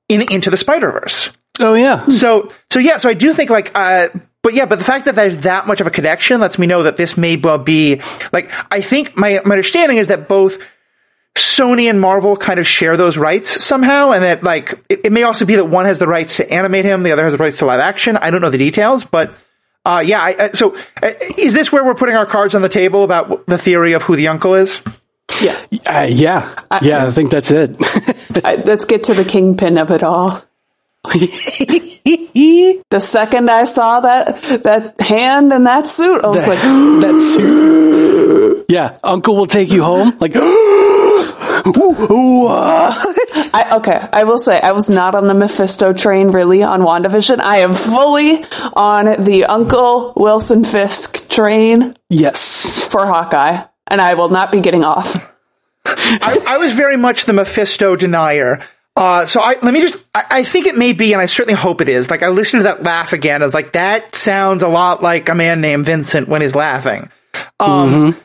[0.08, 1.30] in Into the Spider Verse.
[1.60, 2.08] Oh, yeah.
[2.08, 4.08] So, so yeah, so I do think like, uh,
[4.42, 6.84] but yeah, but the fact that there's that much of a connection lets me know
[6.84, 10.58] that this may well be like, I think my, my understanding is that both
[11.36, 15.24] Sony and Marvel kind of share those rights somehow, and that like it, it, may
[15.24, 17.60] also be that one has the rights to animate him, the other has the rights
[17.60, 18.18] to live action.
[18.18, 19.34] I don't know the details, but
[19.86, 20.22] uh, yeah.
[20.22, 23.46] I, uh, so, uh, is this where we're putting our cards on the table about
[23.46, 24.80] the theory of who the uncle is?
[25.40, 27.06] Yeah, uh, yeah, I, yeah.
[27.06, 27.80] I think that's it.
[28.66, 30.44] let's get to the kingpin of it all.
[31.04, 37.36] the second I saw that that hand and that suit, I was that, like, that
[37.38, 38.66] suit.
[38.70, 40.16] Yeah, Uncle will take you home.
[40.20, 40.34] Like,
[43.54, 47.40] I, okay, I will say I was not on the Mephisto train really on WandaVision.
[47.40, 51.96] I am fully on the Uncle Wilson Fisk train.
[52.10, 55.16] Yes, for Hawkeye, and I will not be getting off.
[55.86, 58.64] I, I was very much the Mephisto denier.
[58.96, 61.60] Uh, so I, let me just, I, I, think it may be, and I certainly
[61.60, 62.12] hope it is.
[62.12, 63.42] Like I listened to that laugh again.
[63.42, 67.10] I was like, that sounds a lot like a man named Vincent when he's laughing.
[67.60, 68.20] Um, mm-hmm.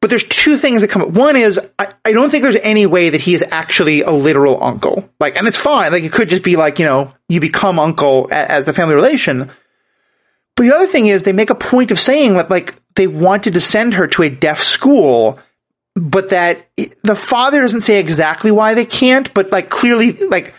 [0.00, 1.08] but there's two things that come up.
[1.08, 4.62] One is, I, I don't think there's any way that he is actually a literal
[4.62, 5.08] uncle.
[5.18, 5.90] Like, and it's fine.
[5.90, 8.94] Like it could just be like, you know, you become uncle as, as the family
[8.94, 9.50] relation.
[10.56, 13.54] But the other thing is they make a point of saying that like they wanted
[13.54, 15.40] to send her to a deaf school
[15.94, 16.66] but that
[17.02, 20.54] the father doesn't say exactly why they can't, but like clearly, like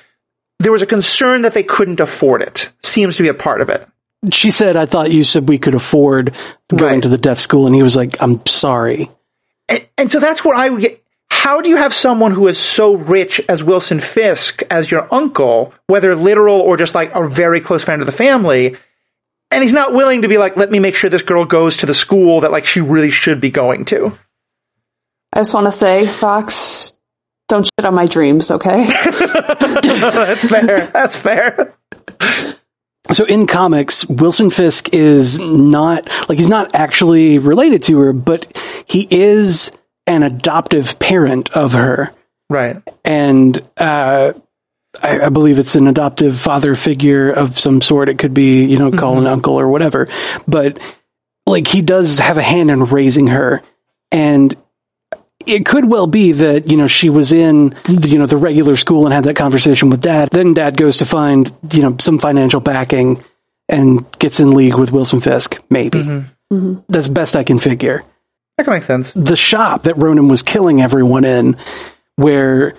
[0.60, 2.70] there was a concern that they couldn't afford it.
[2.84, 3.88] Seems to be a part of it.
[4.32, 6.34] She said, "I thought you said we could afford
[6.70, 7.04] going right.
[7.04, 9.12] to the deaf school," and he was like, "I'm sorry."
[9.68, 11.04] And, and so that's what I would get.
[11.30, 15.74] How do you have someone who is so rich as Wilson Fisk as your uncle,
[15.88, 18.78] whether literal or just like a very close friend of the family,
[19.52, 21.86] and he's not willing to be like, "Let me make sure this girl goes to
[21.86, 24.18] the school that like she really should be going to."
[25.36, 26.96] I just want to say, Fox,
[27.50, 28.88] don't shit on my dreams, okay?
[29.12, 30.88] That's fair.
[30.88, 31.76] That's fair.
[33.12, 38.58] So in comics, Wilson Fisk is not like he's not actually related to her, but
[38.88, 39.70] he is
[40.08, 42.14] an adoptive parent of her.
[42.50, 42.82] Right.
[43.04, 44.34] And uh,
[45.02, 48.10] I, I, believe it's an adoptive father figure of some sort.
[48.10, 49.26] It could be, you know, call mm-hmm.
[49.26, 50.08] an uncle or whatever.
[50.48, 50.80] But
[51.46, 53.64] like he does have a hand in raising her.
[54.12, 54.56] And
[55.46, 59.06] it could well be that, you know, she was in, you know, the regular school
[59.06, 60.30] and had that conversation with dad.
[60.32, 63.24] Then dad goes to find, you know, some financial backing
[63.68, 66.00] and gets in league with Wilson Fisk, maybe.
[66.00, 66.56] Mm-hmm.
[66.56, 66.82] Mm-hmm.
[66.90, 68.04] That's best I can figure.
[68.58, 69.12] That can make sense.
[69.12, 71.58] The shop that Ronin was killing everyone in,
[72.16, 72.76] where,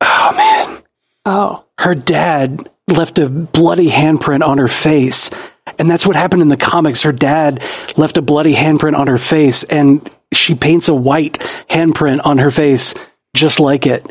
[0.00, 0.82] oh man.
[1.24, 1.62] Oh.
[1.78, 5.30] Her dad left a bloody handprint on her face.
[5.78, 7.02] And that's what happened in the comics.
[7.02, 7.62] Her dad
[7.98, 12.50] left a bloody handprint on her face and she paints a white handprint on her
[12.50, 12.94] face
[13.34, 14.04] just like it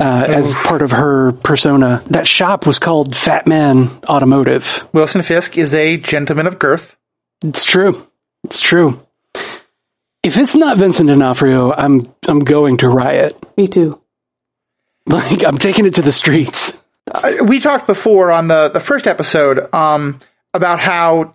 [0.00, 2.02] uh, as part of her persona.
[2.06, 4.88] That shop was called Fat Man Automotive.
[4.92, 6.94] Wilson Fisk is a gentleman of girth.
[7.42, 8.06] It's true.
[8.44, 9.00] It's true.
[10.22, 13.36] If it's not Vincent D'Onofrio, I'm I'm going to riot.
[13.56, 14.00] Me too.
[15.06, 16.72] Like I'm taking it to the streets.
[17.12, 20.18] Uh, we talked before on the the first episode um,
[20.54, 21.34] about how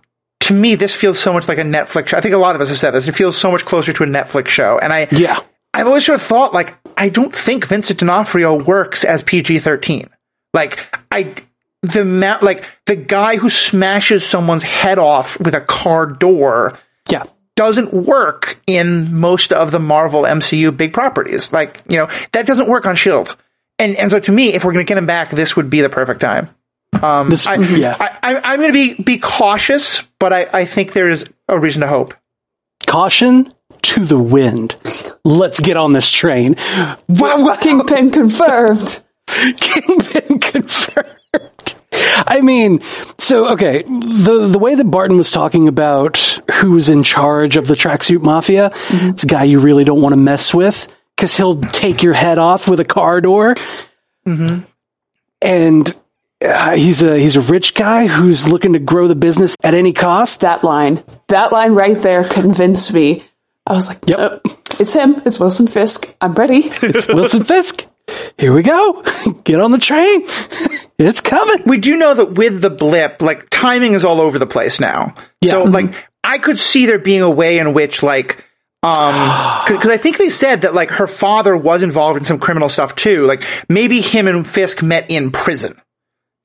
[0.50, 2.16] to me, this feels so much like a Netflix show.
[2.16, 3.06] I think a lot of us have said this.
[3.06, 4.78] It feels so much closer to a Netflix show.
[4.78, 5.38] And I, yeah,
[5.72, 10.08] I've always sort of thought like, I don't think Vincent D'Onofrio works as PG-13.
[10.52, 11.36] Like, I,
[11.82, 16.76] the ma- like the guy who smashes someone's head off with a car door.
[17.08, 17.22] Yeah.
[17.54, 21.52] Doesn't work in most of the Marvel MCU big properties.
[21.52, 23.32] Like, you know, that doesn't work on S.H.I.E.L.D.
[23.78, 25.80] And, and so to me, if we're going to get him back, this would be
[25.80, 26.48] the perfect time.
[26.92, 27.96] Um, this, I, yeah.
[27.98, 31.80] I, am going to be, be cautious, but I, I think there is a reason
[31.82, 32.14] to hope.
[32.86, 34.76] Caution to the wind.
[35.24, 36.56] Let's get on this train.
[37.06, 39.02] Kingpin confirmed.
[39.26, 41.16] Kingpin confirmed.
[41.92, 42.80] I mean,
[43.18, 46.18] so okay, the the way that Barton was talking about
[46.52, 49.10] who's in charge of the tracksuit mafia, mm-hmm.
[49.10, 52.38] it's a guy you really don't want to mess with because he'll take your head
[52.38, 53.54] off with a car door.
[54.26, 54.62] Mm-hmm.
[55.42, 55.96] And
[56.42, 59.92] uh, he's a he's a rich guy who's looking to grow the business at any
[59.92, 60.40] cost.
[60.40, 63.24] That line, that line right there convinced me.
[63.66, 65.20] I was like, "Yep, oh, it's him.
[65.26, 66.14] It's Wilson Fisk.
[66.20, 66.62] I'm ready.
[66.82, 67.86] it's Wilson Fisk.
[68.38, 69.02] Here we go.
[69.44, 70.22] Get on the train.
[70.98, 74.46] it's coming." We do know that with the blip, like timing is all over the
[74.46, 75.14] place now.
[75.42, 75.50] Yeah.
[75.52, 75.72] So, mm-hmm.
[75.72, 78.46] like, I could see there being a way in which, like,
[78.82, 82.70] um, because I think they said that like her father was involved in some criminal
[82.70, 83.26] stuff too.
[83.26, 85.78] Like maybe him and Fisk met in prison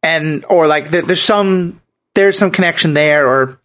[0.06, 1.82] and or like there's some
[2.14, 3.60] there's some connection there, or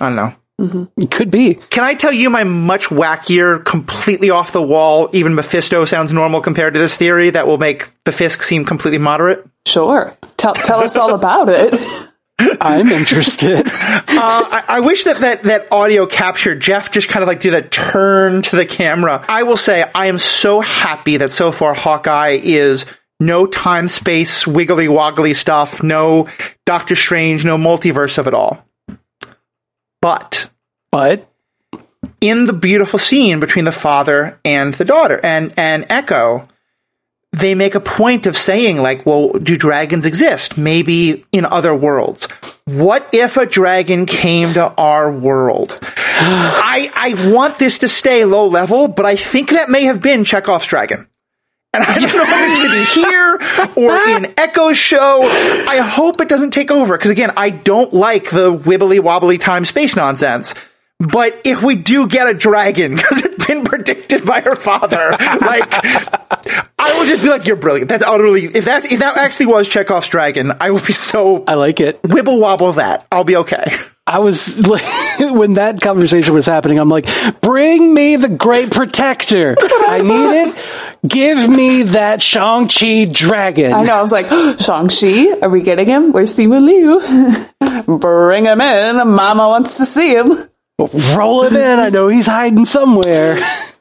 [0.00, 0.34] I don't know.
[0.60, 1.02] Mm-hmm.
[1.02, 1.54] It could be.
[1.54, 6.40] Can I tell you my much wackier, completely off the wall, even Mephisto sounds normal
[6.40, 9.46] compared to this theory that will make the Fisk seem completely moderate?
[9.66, 10.16] Sure.
[10.36, 11.74] Tell, tell us all about it.
[12.60, 13.66] I'm interested.
[13.66, 17.54] Uh, I, I wish that, that that audio captured Jeff just kind of like did
[17.54, 19.24] a turn to the camera.
[19.28, 22.86] I will say I am so happy that so far Hawkeye is
[23.20, 26.28] no time space wiggly woggly stuff, no
[26.66, 28.64] Doctor Strange, no multiverse of it all.
[30.00, 30.50] But
[30.90, 31.28] But
[32.20, 36.48] in the beautiful scene between the father and the daughter and and Echo,
[37.32, 40.56] they make a point of saying like, well, do dragons exist?
[40.56, 42.28] Maybe in other worlds.
[42.64, 45.78] What if a dragon came to our world?
[45.82, 50.24] I I want this to stay low level, but I think that may have been
[50.24, 51.08] Chekhov's dragon.
[51.74, 55.22] And I don't know if it's going to be here or in Echo's show.
[55.22, 59.64] I hope it doesn't take over because again, I don't like the wibbly wobbly time
[59.64, 60.54] space nonsense.
[61.00, 65.10] But if we do get a dragon, because it's been predicted by her father,
[65.40, 65.68] like
[66.78, 69.68] I will just be like, "You're brilliant." That's utterly if that's if that actually was
[69.68, 72.00] Chekhov's dragon, I will be so I like it.
[72.02, 73.06] wibble wobble that.
[73.10, 73.76] I'll be okay.
[74.06, 74.82] I was like,
[75.18, 77.08] when that conversation was happening, I'm like,
[77.40, 79.56] bring me the Great Protector.
[79.58, 80.56] I need it.
[81.06, 83.72] Give me that Shang-Chi dragon.
[83.72, 83.96] I know.
[83.96, 84.28] I was like,
[84.60, 86.12] Shang-Chi, are we getting him?
[86.12, 87.98] Where's Simu Liu?
[87.98, 89.08] Bring him in.
[89.08, 90.48] Mama wants to see him.
[90.78, 91.78] Roll him in.
[91.78, 93.38] I know he's hiding somewhere.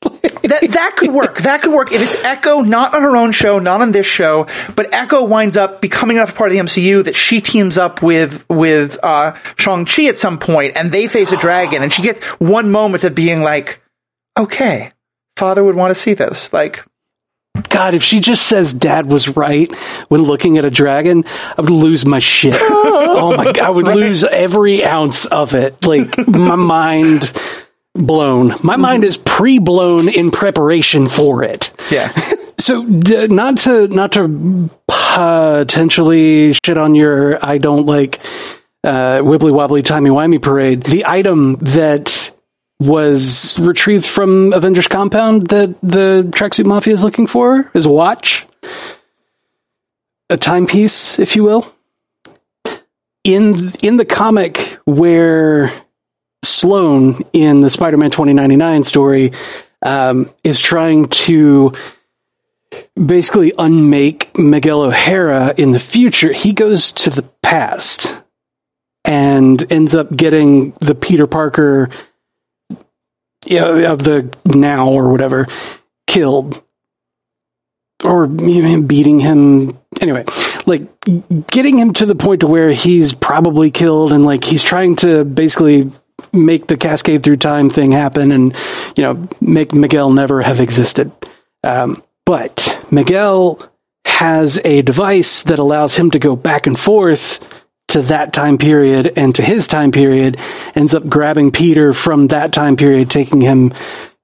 [0.00, 1.38] that that could work.
[1.48, 4.48] That could work if it's Echo, not on her own show, not on this show,
[4.76, 8.44] but Echo winds up becoming enough part of the MCU that she teams up with
[8.50, 12.22] with uh, Shang Chi at some point, and they face a dragon, and she gets
[12.38, 13.80] one moment of being like,
[14.36, 14.92] "Okay,
[15.36, 16.84] Father would want to see this." Like,
[17.70, 19.72] God, if she just says dad was right
[20.08, 22.56] when looking at a dragon, I would lose my shit.
[22.60, 25.82] oh my God, I would lose every ounce of it.
[25.84, 27.32] Like, my mind
[27.94, 28.54] blown.
[28.62, 31.70] My mind is pre-blown in preparation for it.
[31.90, 32.12] yeah,
[32.60, 38.20] So, d- not to, not to potentially shit on your, I don't like,
[38.84, 40.82] uh, wibbly wobbly timey wimey parade.
[40.82, 42.30] The item that
[42.80, 48.46] was retrieved from Avengers compound that the tracksuit mafia is looking for is a watch,
[50.30, 51.72] a timepiece, if you will.
[53.24, 55.72] In in the comic where
[56.48, 59.32] Sloan in the Spider-Man 2099 story
[59.82, 61.72] um, is trying to
[62.94, 68.14] basically unmake Miguel O'Hara in the future, he goes to the past
[69.04, 71.90] and ends up getting the Peter Parker
[73.46, 75.46] you know, of the now or whatever
[76.06, 76.62] killed
[78.02, 79.78] or beating him.
[80.00, 80.24] Anyway
[80.68, 80.86] like
[81.50, 85.24] getting him to the point to where he's probably killed and like he's trying to
[85.24, 85.90] basically
[86.32, 88.56] make the cascade through time thing happen and
[88.96, 91.10] you know make miguel never have existed
[91.64, 93.62] um, but miguel
[94.04, 97.38] has a device that allows him to go back and forth
[97.88, 100.38] to that time period and to his time period
[100.74, 103.72] ends up grabbing Peter from that time period, taking him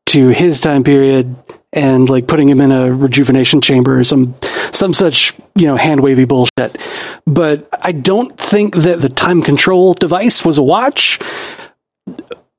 [0.07, 1.35] to his time period
[1.73, 4.35] and like putting him in a rejuvenation chamber or some,
[4.73, 6.77] some such, you know, hand wavy bullshit.
[7.27, 11.19] But I don't think that the time control device was a watch,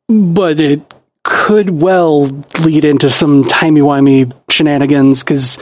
[0.08, 0.82] but it
[1.24, 2.26] could well
[2.60, 5.58] lead into some timey-wimey shenanigans because,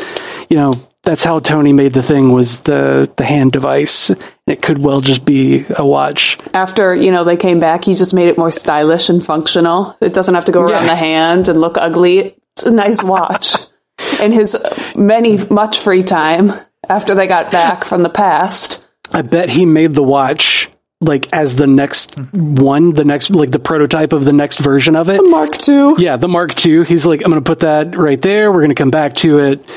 [0.50, 4.12] you know, that's how Tony made the thing was the, the hand device.
[4.48, 6.38] It could well just be a watch.
[6.54, 9.98] After, you know, they came back, he just made it more stylish and functional.
[10.02, 10.90] It doesn't have to go around Yeah.
[10.92, 12.36] the hand and look ugly.
[12.54, 13.54] It's a nice watch.
[14.20, 14.58] In his
[14.96, 16.54] many, much free time
[16.90, 18.86] after they got back from the past.
[19.12, 20.63] I bet he made the watch
[21.04, 25.10] like as the next one, the next like the prototype of the next version of
[25.10, 25.22] it.
[25.24, 25.96] Mark II.
[25.98, 26.86] Yeah, the Mark II.
[26.86, 28.52] He's like, I'm going to put that right there.
[28.52, 29.70] We're going to come back to it,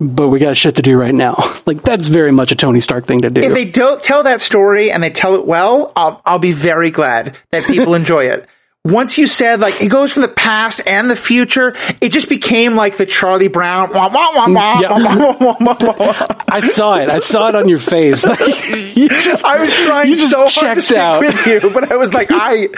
[0.00, 1.36] but we got shit to do right now.
[1.66, 3.42] Like that's very much a Tony Stark thing to do.
[3.46, 6.90] if they don't tell that story and they tell it well, I'll I'll be very
[6.90, 8.48] glad that people enjoy it.
[8.82, 12.74] Once you said like it goes from the past and the future, it just became
[12.76, 13.90] like the Charlie Brown.
[13.90, 16.34] wah, wah, wah, mm, Yeah.
[16.48, 17.10] I saw it.
[17.10, 18.24] I saw it on your face.
[18.30, 21.20] Like, you just, I was trying you just so hard to checked out.
[21.20, 22.68] with you, but I was like, I,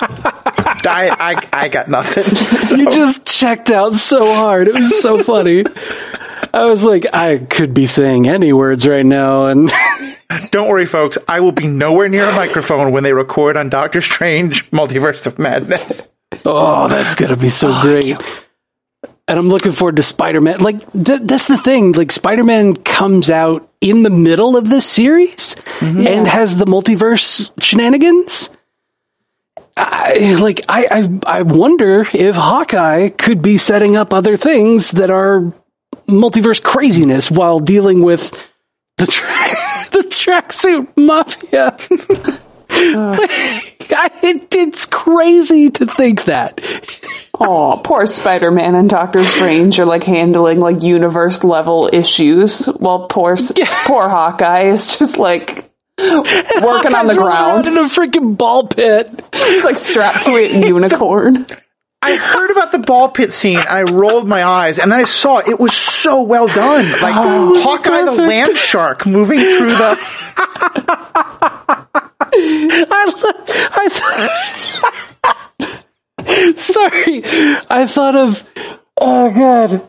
[0.00, 2.24] I, I, I got nothing.
[2.24, 4.68] So- You just checked out so hard.
[4.68, 5.64] It was so funny.
[6.52, 9.70] I was like, I could be saying any words right now, and
[10.50, 11.18] don't worry, folks.
[11.26, 15.38] I will be nowhere near a microphone when they record on Doctor Strange: Multiverse of
[15.38, 16.08] Madness.
[16.44, 18.16] oh, that's gonna be so great.
[19.26, 20.60] And I'm looking forward to Spider Man.
[20.60, 21.92] Like th- that's the thing.
[21.92, 26.06] Like Spider Man comes out in the middle of this series mm-hmm.
[26.06, 28.50] and has the multiverse shenanigans.
[29.76, 35.10] I, like I, I, I wonder if Hawkeye could be setting up other things that
[35.10, 35.52] are
[36.08, 38.32] multiverse craziness while dealing with
[38.96, 41.76] the tra- the tracksuit mafia.
[42.70, 44.10] I,
[44.52, 46.60] it's crazy to think that.
[47.40, 53.36] Oh, poor Spider-Man and Doctor Strange are like handling like universe level issues, while poor
[53.56, 53.84] Yeah.
[53.86, 57.66] poor Hawkeye is just like working on the Guys rolling around ground.
[57.66, 59.08] in a freaking ball pit.
[59.34, 61.46] He's like strapped to a unicorn.
[62.00, 63.58] I heard about the ball pit scene.
[63.58, 65.48] I rolled my eyes, and then I saw it.
[65.48, 66.92] It was so well done.
[67.00, 69.98] Like oh, Hawkeye the land shark moving through the.
[72.30, 73.12] I,
[73.72, 73.88] I
[76.56, 77.22] sorry,
[77.68, 78.44] I thought of
[78.96, 79.88] oh god,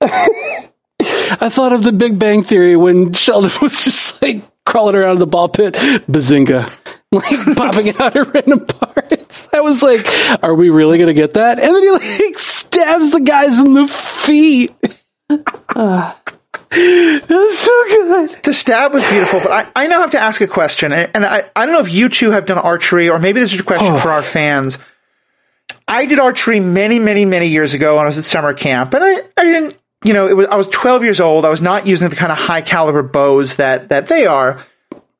[0.00, 5.26] I thought of the Big Bang Theory when Sheldon was just like crawling around the
[5.26, 6.72] ball pit, bazinga,
[7.12, 9.48] like popping it out of random parts.
[9.52, 10.06] I was like,
[10.44, 11.58] are we really gonna get that?
[11.58, 14.74] And then he like stabs the guys in the feet.
[16.72, 18.44] It was so good.
[18.44, 21.50] The stab was beautiful, but I, I now have to ask a question, and I,
[21.56, 23.94] I don't know if you two have done archery, or maybe this is a question
[23.94, 23.98] oh.
[23.98, 24.78] for our fans.
[25.88, 29.02] I did archery many, many, many years ago when I was at summer camp, and
[29.02, 31.44] I, I didn't, you know, it was I was 12 years old.
[31.44, 34.64] I was not using the kind of high caliber bows that that they are.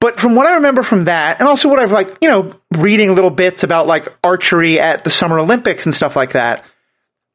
[0.00, 3.14] But from what I remember from that, and also what I've like, you know, reading
[3.14, 6.64] little bits about like archery at the Summer Olympics and stuff like that,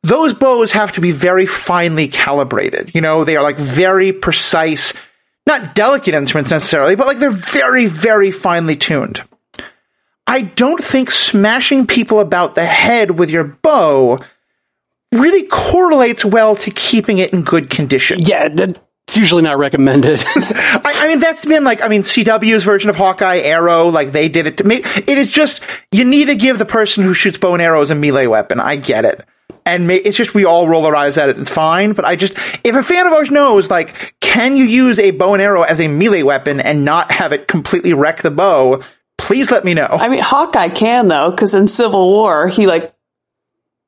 [0.02, 2.94] those bows have to be very finely calibrated.
[2.96, 4.94] You know, they are like very precise,
[5.46, 9.22] not delicate instruments necessarily, but like they're very, very finely tuned.
[10.28, 14.18] I don't think smashing people about the head with your bow
[15.12, 18.20] really correlates well to keeping it in good condition.
[18.22, 18.50] Yeah,
[19.06, 20.24] that's usually not recommended.
[20.26, 24.30] I, I mean, that's been like, I mean, CW's version of Hawkeye Arrow, like they
[24.30, 24.78] did it to me.
[24.84, 27.96] It is just, you need to give the person who shoots bow and arrows a
[27.96, 28.60] melee weapon.
[28.60, 29.24] I get it.
[29.64, 31.38] And ma- it's just, we all roll our eyes at it.
[31.38, 31.94] It's fine.
[31.94, 32.34] But I just,
[32.64, 35.80] if a fan of ours knows, like, can you use a bow and arrow as
[35.80, 38.82] a melee weapon and not have it completely wreck the bow?
[39.18, 39.88] Please let me know.
[39.90, 42.94] I mean, Hawkeye can though, because in Civil War he like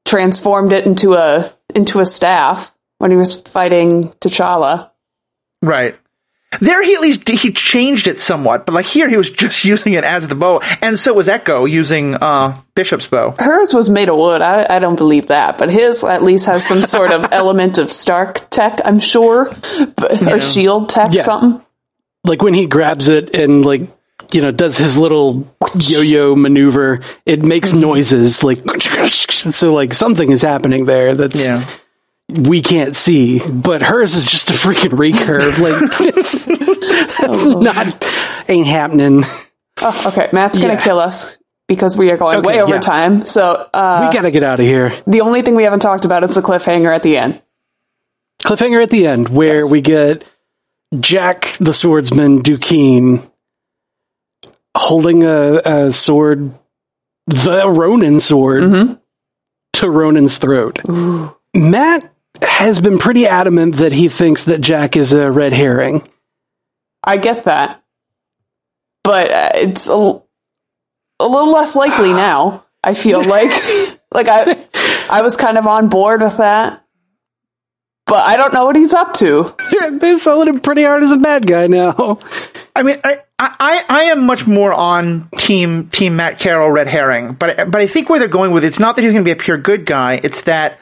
[0.06, 4.92] transformed it into a into a staff when he was fighting T'Challa.
[5.62, 5.98] Right.
[6.62, 9.94] There he at least he changed it somewhat, but like here he was just using
[9.94, 13.36] it as the bow, and so was Echo using uh Bishop's bow.
[13.38, 14.42] Hers was made of wood.
[14.42, 17.92] I, I don't believe that, but his at least has some sort of element of
[17.92, 19.52] Stark tech, I'm sure,
[19.98, 21.24] but, or Shield tech, Yeah.
[21.24, 21.62] something.
[22.24, 23.82] like when he grabs it and like
[24.32, 28.60] you know does his little yo-yo maneuver it makes noises like
[29.08, 31.46] so like something is happening there that's
[32.30, 36.46] we can't see but hers is just a freaking recurve like it's,
[37.18, 38.06] that's not
[38.50, 39.24] ain't happening
[39.80, 40.80] Oh, okay, Matt's gonna Yeah.
[40.80, 42.80] kill us because we are going Okay, way over yeah.
[42.82, 43.26] time.
[43.28, 46.24] So uh, we gotta get out of here the only thing we haven't talked about
[46.24, 47.42] is the cliffhanger at the end.
[48.44, 49.72] cliffhanger at the end where Yes.
[49.72, 50.26] we get
[51.00, 53.22] jack the swordsman Duquesne
[54.76, 56.52] holding a, a sword
[57.28, 58.94] the ronin sword Mm-hmm.
[59.74, 60.80] to ronin's throat
[61.54, 62.12] matt
[62.42, 66.08] has been pretty adamant that he thinks that jack is a red herring
[67.04, 67.82] I get that,
[69.04, 72.66] but uh, it's a, a little less likely now.
[72.84, 73.52] I feel like,
[74.14, 74.68] like I,
[75.10, 76.86] I was kind of on board with that,
[78.06, 79.56] but I don't know what he's up to.
[79.72, 82.20] they're, they're selling him pretty hard as a bad guy now
[82.78, 87.34] I mean, I, I, I am much more on team team Matt Carroll red herring,
[87.34, 89.28] but but I think where they're going with it, it's not that he's going to
[89.28, 90.20] be a pure good guy.
[90.22, 90.78] It's that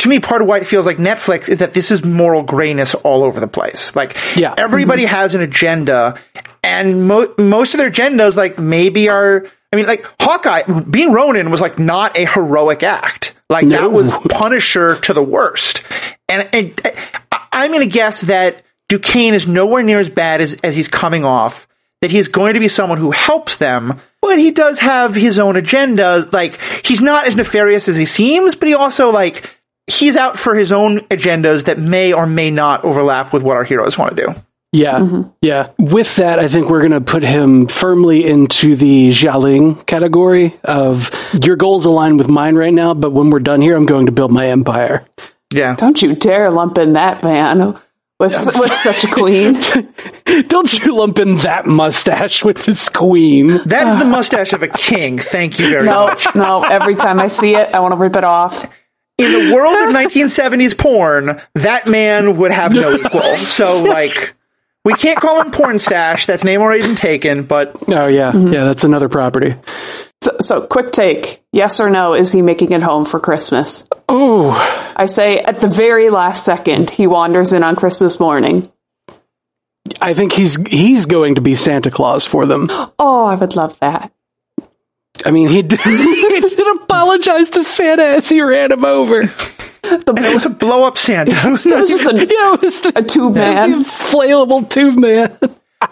[0.00, 2.94] to me, part of why it feels like Netflix is that this is moral grayness
[2.94, 3.94] all over the place.
[3.94, 4.54] Like, Yeah.
[4.56, 5.14] everybody mm-hmm.
[5.14, 6.18] has an agenda,
[6.64, 9.46] and mo- most of their agendas, like maybe are.
[9.72, 13.38] I mean, like Hawkeye being Ronin was like not a heroic act.
[13.48, 13.82] Like No.
[13.82, 15.82] that was Punisher to the worst.
[16.28, 16.80] And, and
[17.30, 20.88] I- I'm going to guess that Duquesne is nowhere near as bad as, as he's
[20.88, 21.66] coming off.
[22.00, 25.56] That he's going to be someone who helps them, but he does have his own
[25.56, 26.26] agenda.
[26.32, 29.50] Like he's not as nefarious as he seems, but he also like
[29.90, 33.64] he's out for his own agendas that may or may not overlap with what our
[33.64, 34.34] heroes want to do.
[34.72, 35.28] yeah mm-hmm.
[35.42, 41.10] yeah with that i think we're gonna put him firmly into the Xialing category of
[41.32, 44.12] your goals align with mine right now but when we're done here i'm going to
[44.12, 45.04] build my empire
[45.52, 45.74] Yeah.
[45.74, 47.76] Don't you dare lump in that man
[48.20, 49.54] with, with such a queen.
[50.46, 53.46] Don't you lump in that mustache with this queen.
[53.64, 55.18] That is the mustache of a king.
[55.18, 55.94] Thank you very much.
[55.94, 56.36] No, much.
[56.36, 58.70] no, every time I see it, I want to rip it off.
[59.20, 63.36] In the world of 1970s porn, that man would have no equal.
[63.36, 64.34] So, like,
[64.84, 66.26] we can't call him porn stash.
[66.26, 68.52] That's name already been taken, but Oh yeah, mm-hmm.
[68.52, 69.54] yeah, that's another property.
[70.22, 71.42] So, so quick take.
[71.52, 73.86] Yes or no, is he making it home for Christmas?
[74.08, 74.50] Oh,
[74.96, 78.70] I say at the very last second, he wanders in on Christmas morning.
[80.00, 82.68] I think he's he's going to be Santa Claus for them.
[83.02, 84.12] Oh, I would love that.
[85.26, 89.22] I mean, he did, he did apologize to Santa as he ran him over.
[89.82, 91.32] The, And it was a blow up Santa.
[91.32, 93.84] It was it was just a, Yeah, it was the, a tube the man.
[93.84, 95.36] inflatable tube man.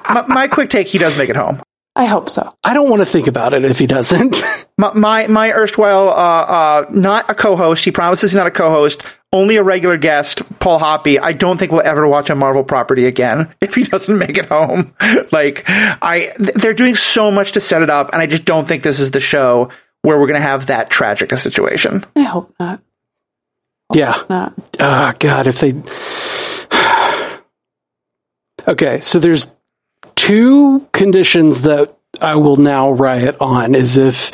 [0.09, 1.61] my, my quick take, he does make it home.
[1.99, 2.55] I hope so.
[2.63, 4.41] I don't want to think about it if he doesn't.
[4.81, 7.85] My my, my erstwhile, uh, uh, not a co-host.
[7.85, 9.03] He promises he's not a co-host.
[9.33, 11.19] Only a regular guest, Paul Hoppy.
[11.19, 14.45] I don't think we'll ever watch a Marvel property again if he doesn't make it
[14.47, 14.95] home.
[15.33, 18.69] like I, th- they're doing so much to set it up, and I just don't
[18.69, 19.71] think this is the show
[20.03, 22.05] where we're going to have that tragic a situation.
[22.15, 22.81] I hope not.
[23.93, 24.23] yeah.
[24.31, 24.55] Not.
[24.79, 25.75] Oh God, if they.
[28.69, 29.49] okay, so there's
[30.19, 34.33] two conditions that I will now riot on: is if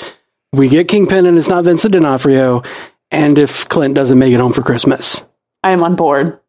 [0.52, 2.62] we get Kingpin and it's not Vincent D'Onofrio,
[3.10, 5.22] and if Clint doesn't make it home for Christmas.
[5.62, 6.40] I am on board.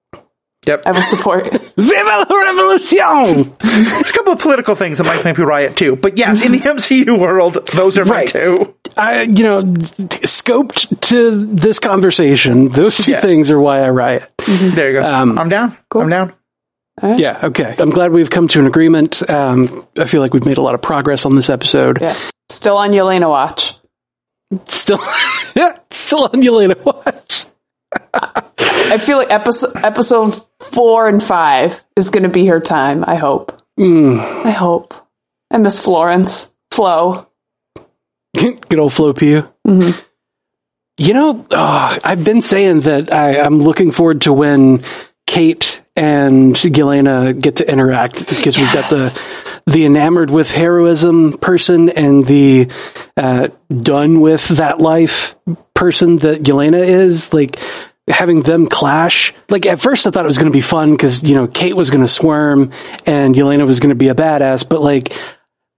[0.66, 0.82] Yep.
[0.88, 1.44] I will support.
[1.78, 3.54] Viva la revolution!
[3.62, 6.54] There's a couple of political things that might make me riot too, but yes, in
[6.54, 8.28] the MCU world, those are my Right.
[8.28, 8.74] two.
[8.98, 13.22] I, you know, scoped to this conversation, those two Yeah.
[13.22, 14.24] things are why I riot.
[14.48, 15.06] There you go.
[15.08, 15.78] Um, I'm down.
[15.94, 16.34] I'm down.
[17.02, 17.76] Yeah, okay.
[17.78, 19.28] I'm glad we've come to an agreement.
[19.30, 22.02] Um, I feel like we've made a lot of progress on this episode.
[22.02, 22.18] Yeah.
[22.50, 23.74] Still on Yelena watch.
[24.66, 25.00] Still,
[25.56, 27.46] yeah, still on Yelena watch.
[28.14, 33.04] I feel like episode episode four and five is going to be her time.
[33.06, 33.62] I hope.
[33.78, 34.20] Hmm.
[34.20, 34.94] I hope.
[35.52, 36.54] I miss Florence.
[36.72, 37.28] Flo.
[38.36, 39.48] Good old Flo Pugh.
[39.68, 40.00] Mm-hmm.
[40.98, 44.82] You know, oh, I've been saying that I, I'm looking forward to when
[45.36, 49.22] Kate and Yelena get to interact because we've got the
[49.66, 52.70] the enamored with heroism person and the
[53.18, 55.36] uh, done with that life
[55.74, 57.34] person that Yelena is.
[57.34, 57.60] Like
[58.08, 59.34] having them clash.
[59.50, 61.76] Like at first, I thought it was going to be fun because you know Kate
[61.76, 62.72] was going to squirm
[63.06, 65.12] and Yelena was going to be a badass, but like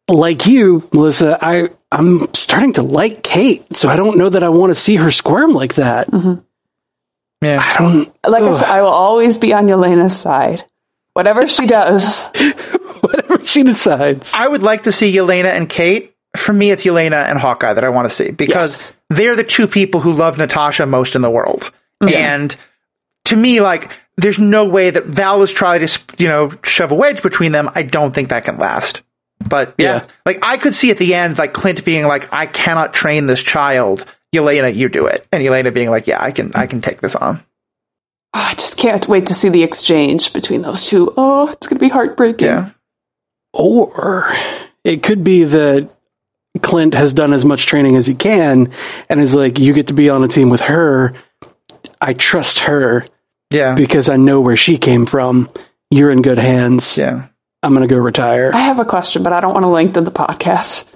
[0.08, 4.50] like you, Melissa, I I'm starting to like Kate, so I don't know that I
[4.50, 6.14] want to see her squirm like that.
[7.42, 7.62] Yeah.
[7.64, 8.16] I don't.
[8.28, 10.64] Like I said, I will always be on Yelena's side.
[11.14, 12.28] Whatever she does.
[13.02, 14.32] Whatever she decides.
[14.34, 16.14] I would like to see Yelena and Kate.
[16.36, 18.98] For me, it's Yelena and Hawkeye that I want to see because Yes.
[19.10, 21.72] they're the two people who love Natasha most in the world.
[22.02, 22.56] And
[23.26, 26.96] to me, like, there's no way that Val is trying to, you know, shove a
[26.96, 27.70] wedge between them.
[27.74, 29.02] I don't think that can last.
[29.40, 30.06] But yeah, Yeah.
[30.26, 33.42] like I could see at the end, like Clint being like, I cannot train this
[33.42, 34.06] child.
[34.36, 35.26] Yelena, you do it.
[35.32, 37.38] And Yelena being like, yeah, I can, I can take this on.
[38.34, 41.14] Oh, I just can't wait to see the exchange between those two.
[41.16, 42.48] Oh, it's going to be heartbreaking.
[42.48, 42.70] Yeah.
[43.54, 44.36] Or
[44.84, 45.90] it could be that
[46.62, 48.72] Clint has done as much training as he can
[49.10, 51.14] and is like, you get to be on a team with her.
[52.02, 53.06] I trust her
[53.52, 53.76] Yeah.
[53.76, 55.50] because I know where she came from.
[55.90, 56.98] You're in good hands.
[56.98, 57.28] Yeah.
[57.64, 58.52] I'm going to go retire.
[58.54, 60.88] I have a question, but I don't want to lengthen the podcast.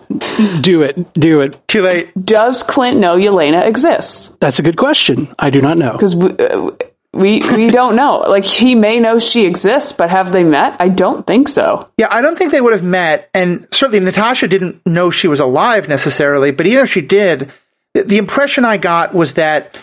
[0.61, 1.13] Do it.
[1.13, 1.67] Do it.
[1.67, 2.09] Too late.
[2.25, 4.35] Does Clint know Yelena exists?
[4.39, 5.33] That's a good question.
[5.37, 5.91] I do not know.
[5.91, 6.71] Because we, uh,
[7.13, 8.19] we we don't know.
[8.19, 10.77] Like he may know she exists, but have they met?
[10.79, 11.89] I don't think so.
[11.97, 15.39] Yeah, I don't think they would have met, and certainly Natasha didn't know she was
[15.39, 17.51] alive necessarily, but even if she did,
[17.93, 19.77] the, the impression I got was that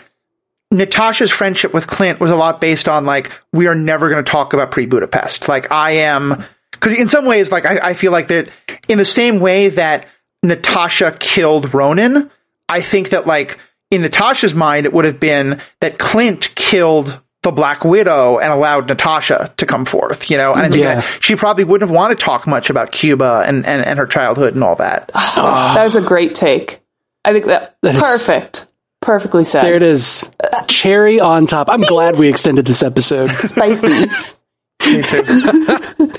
[0.71, 4.31] Natasha's friendship with Clint was a lot based on like, we are never going to
[4.31, 5.47] talk about pre-Budapest.
[5.47, 6.43] Like, I am,
[6.79, 8.49] cause in some ways, like, I, I feel like that
[8.87, 10.07] in the same way that
[10.43, 12.29] Natasha killed Ronin,
[12.67, 13.59] I think that like,
[13.91, 18.89] in Natasha's mind, it would have been that Clint killed the Black Widow and allowed
[18.89, 20.51] Natasha to come forth, you know?
[20.53, 20.95] And I think Yeah.
[21.01, 24.05] that she probably wouldn't have wanted to talk much about Cuba and, and, and her
[24.05, 25.11] childhood and all that.
[25.35, 26.81] That was a great take.
[27.25, 28.67] I think that, That is- perfect.
[29.01, 29.63] Perfectly said.
[29.63, 30.27] There it is.
[30.67, 31.69] Cherry on top.
[31.69, 33.29] I'm glad we extended this episode.
[33.31, 33.87] Spicy.
[34.85, 36.11] Me too.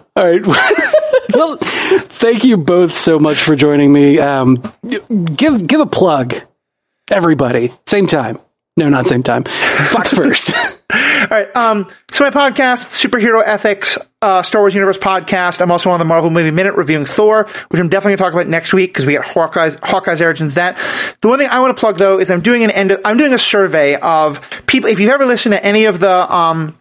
[0.16, 0.46] All right.
[1.34, 4.18] well, thank you both so much for joining me.
[4.18, 4.62] Um,
[5.36, 6.34] give give a plug,
[7.10, 7.74] everybody.
[7.86, 8.38] Same time.
[8.78, 9.44] No, not same time.
[9.44, 10.54] Fox first.
[10.56, 11.54] All right.
[11.56, 15.60] Um, so my podcast, Superhero Ethics, uh, Star Wars Universe podcast.
[15.60, 18.32] I'm also on the Marvel Movie Minute reviewing Thor, which I'm definitely going to talk
[18.32, 20.76] about next week because we got Hawkeye's, Hawkeye's Origins that.
[21.20, 23.16] The one thing I want to plug though is I'm doing an end of, I'm
[23.16, 24.88] doing a survey of people.
[24.88, 26.76] If you've ever listened to any of the, um,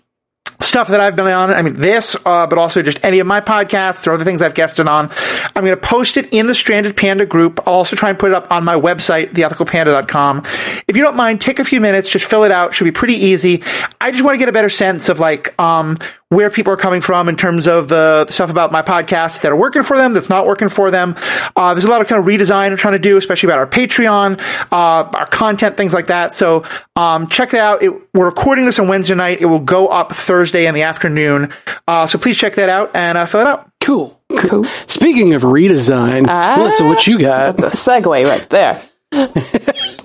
[0.65, 1.51] stuff that I've been on.
[1.51, 4.53] I mean, this, uh, but also just any of my podcasts or other things I've
[4.53, 5.11] guested on.
[5.55, 7.61] I'm going to post it in the Stranded Panda group.
[7.65, 10.43] I'll also try and put it up on my website, theethicalpanda.com.
[10.87, 12.73] If you don't mind, take a few minutes, just fill it out.
[12.73, 13.63] Should be pretty easy.
[14.01, 15.97] I just want to get a better sense of like, um,
[16.29, 19.55] where people are coming from in terms of the stuff about my podcasts that are
[19.55, 21.15] working for them, that's not working for them.
[21.55, 23.67] Uh, there's a lot of kind of redesign I'm trying to do, especially about our
[23.67, 24.39] Patreon,
[24.71, 26.33] uh, our content, things like that.
[26.33, 26.63] So,
[26.95, 27.83] um, check that out.
[27.83, 29.39] It, we're recording this on Wednesday night.
[29.39, 31.51] It will go up Thursday Thursday in the afternoon.
[31.85, 33.69] Uh, so please check that out and uh, fill it out.
[33.81, 34.17] Cool.
[34.37, 34.63] Cool.
[34.87, 36.55] Speaking of redesign, Ah.
[36.57, 37.57] Melissa, what you got?
[37.57, 38.81] That's a segue right there.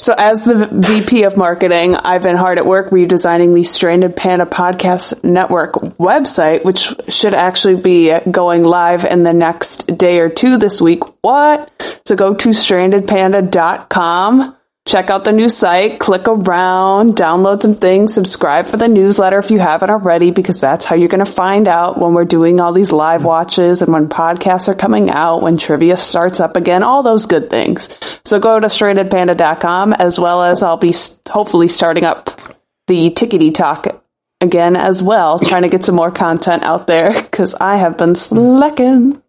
[0.00, 4.46] so, as the VP of marketing, I've been hard at work redesigning the Stranded Panda
[4.46, 10.56] Podcast Network website, which should actually be going live in the next day or two
[10.56, 11.02] this week.
[11.22, 11.70] What?
[12.06, 14.56] So, go to strandedpanda.com.
[14.86, 19.50] Check out the new site, click around, download some things, subscribe for the newsletter if
[19.50, 22.72] you haven't already, because that's how you're going to find out when we're doing all
[22.72, 27.02] these live watches and when podcasts are coming out, when trivia starts up again, all
[27.02, 27.88] those good things.
[28.26, 30.94] So go to strandedpanda.com as well as I'll be
[31.30, 32.38] hopefully starting up
[32.86, 34.02] the Tickety Talk
[34.42, 38.14] again as well, trying to get some more content out there because I have been
[38.14, 39.22] slacking.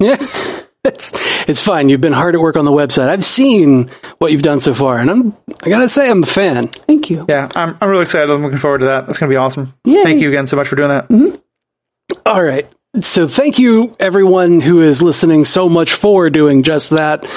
[0.00, 0.64] Yeah.
[0.84, 1.12] It's,
[1.48, 1.88] it's fine.
[1.88, 3.08] You've been hard at work on the website.
[3.08, 6.68] I've seen what you've done so far, and I'm I gotta say I'm a fan.
[6.68, 7.26] Thank you.
[7.28, 8.30] Yeah, I'm, I'm really excited.
[8.30, 9.06] I'm looking forward to that.
[9.06, 9.74] That's to be awesome.
[9.84, 10.04] Yay.
[10.04, 11.40] Thank you again so much for doing that.
[12.24, 12.72] All right.
[13.00, 17.28] So thank you everyone who is listening so much for doing just that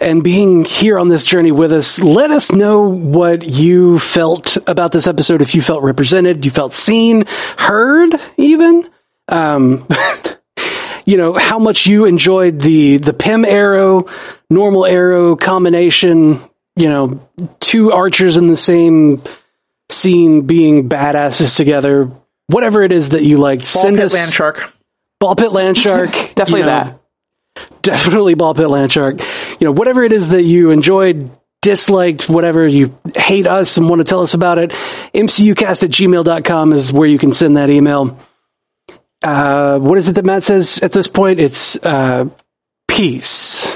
[0.00, 1.98] and being here on this journey with us.
[1.98, 5.42] Let us know what you felt about this episode.
[5.42, 7.24] If you felt represented, you felt seen,
[7.56, 8.88] heard even.
[9.28, 9.86] Um,
[11.08, 14.10] you know, how much you enjoyed the, the Pym arrow,
[14.50, 16.38] normal arrow combination,
[16.76, 17.26] you know,
[17.60, 19.22] two archers in the same
[19.88, 22.10] scene being badasses together.
[22.48, 24.70] Whatever it is that you liked, Ball send pit us land shark.
[25.18, 26.12] ball pit land shark.
[26.34, 26.98] Definitely you know,
[27.56, 27.80] that.
[27.80, 29.22] Definitely ball pit land shark.
[29.22, 31.30] You know, whatever it is that you enjoyed,
[31.62, 34.72] disliked, whatever you hate us and want to tell us about it,
[35.14, 38.18] mcucast at gmail.com is where you can send that email.
[39.22, 41.40] Uh, what is it that Matt says at this point?
[41.40, 42.26] It's, uh,
[42.86, 43.72] peace.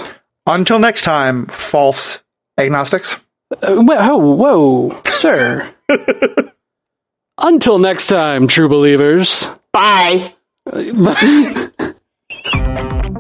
[0.47, 2.21] Until next time, false
[2.59, 3.17] agnostics.
[3.51, 5.73] Uh, whoa, whoa, sir.
[7.39, 9.49] Until next time, true believers.
[9.73, 10.35] Bye.